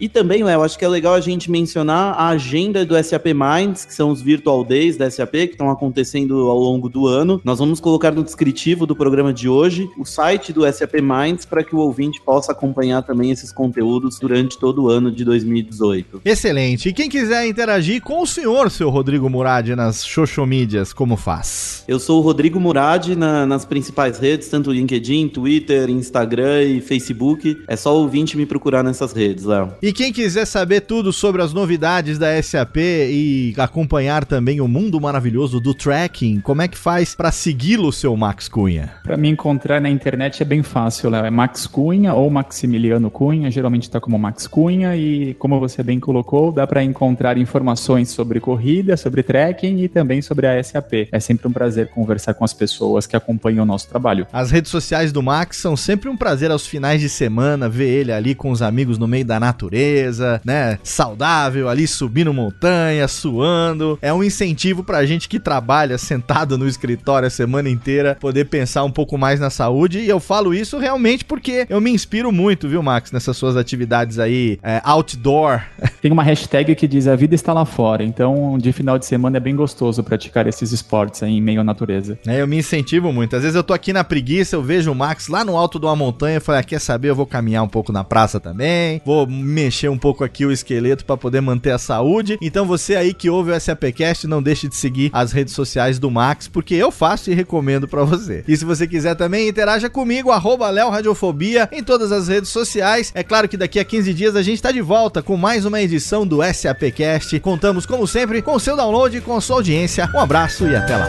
[0.00, 3.84] e também, Léo, acho que é legal a gente mencionar a agenda do SAP Minds,
[3.84, 7.38] que são os Virtual Days da SAP que estão acontecendo ao longo do ano.
[7.44, 11.64] Nós vamos colocar no descritivo do programa de hoje o site do SAP Minds para
[11.64, 16.22] que o ouvinte possa acompanhar também esses conteúdos durante todo o ano de 2018.
[16.24, 16.88] Excelente.
[16.88, 21.84] E quem quiser interagir com o senhor, seu Rodrigo Murad, nas social mídias, como faz?
[21.86, 27.62] Eu sou o Rodrigo Murad na, nas principais redes, tanto LinkedIn, Twitter, Instagram e Facebook.
[27.66, 29.74] É só o ouvinte me procurar nessas redes, Léo.
[29.82, 35.00] E quem quiser saber tudo sobre as novidades da SAP e acompanhar também o mundo
[35.00, 38.92] maravilhoso do tracking, como é que faz para segui-lo, seu Max Cunha?
[39.02, 41.24] Para me encontrar na internet é bem fácil, Léo.
[41.24, 45.98] É Max Cunha ou Maximiliano Cunha, geralmente está como Max Cunha e como você bem
[45.98, 51.08] colocou, dá para encontrar informações sobre corrida, sobre trekking e também sobre a SAP.
[51.10, 54.26] É sempre um prazer conversar com as pessoas que acompanham o nosso trabalho.
[54.32, 58.12] As redes sociais do Max são sempre um prazer aos finais de semana ver ele
[58.12, 60.78] ali com os amigos no meio da natureza, né?
[60.82, 63.98] Saudável, ali subindo montanha, suando.
[64.02, 68.84] É um incentivo pra gente que trabalha sentado no escritório a semana inteira poder pensar
[68.84, 70.00] um pouco mais na saúde.
[70.00, 74.18] E eu falo isso realmente porque eu me inspiro muito, viu, Max, nessas suas atividades
[74.18, 75.62] aí é, outdoor.
[76.00, 78.02] Tem uma hashtag que diz a vida está lá fora.
[78.02, 81.64] Então, de final de semana é bem gostoso praticar esses esportes aí em meio à
[81.64, 82.18] natureza.
[82.26, 83.36] É, eu me incentivo muito.
[83.36, 85.86] Às vezes eu tô aqui na preguiça, eu vejo o Max lá no alto de
[85.86, 87.10] uma montanha e falei, ah, quer saber?
[87.10, 91.04] Eu vou caminhar um pouco na praça também, vou mexer um pouco aqui o esqueleto
[91.04, 92.38] para poder manter a saúde.
[92.40, 96.10] Então você aí que ouve o SAPcast, não deixe de seguir as redes sociais do
[96.10, 98.44] Max, porque eu faço e recomendo para você.
[98.46, 103.10] E se você quiser também, interaja comigo, arroba Radiofobia, em todas as redes sociais.
[103.14, 105.80] É claro que daqui a 15 dias a gente tá de volta com mais uma
[105.80, 107.38] edição do SAPcast.
[107.40, 110.08] Contamos, como sempre, com o seu download e com a sua audiência.
[110.14, 111.08] Um abraço e até lá.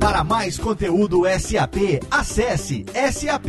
[0.00, 3.48] Para mais conteúdo SAP, acesse sap.com.br.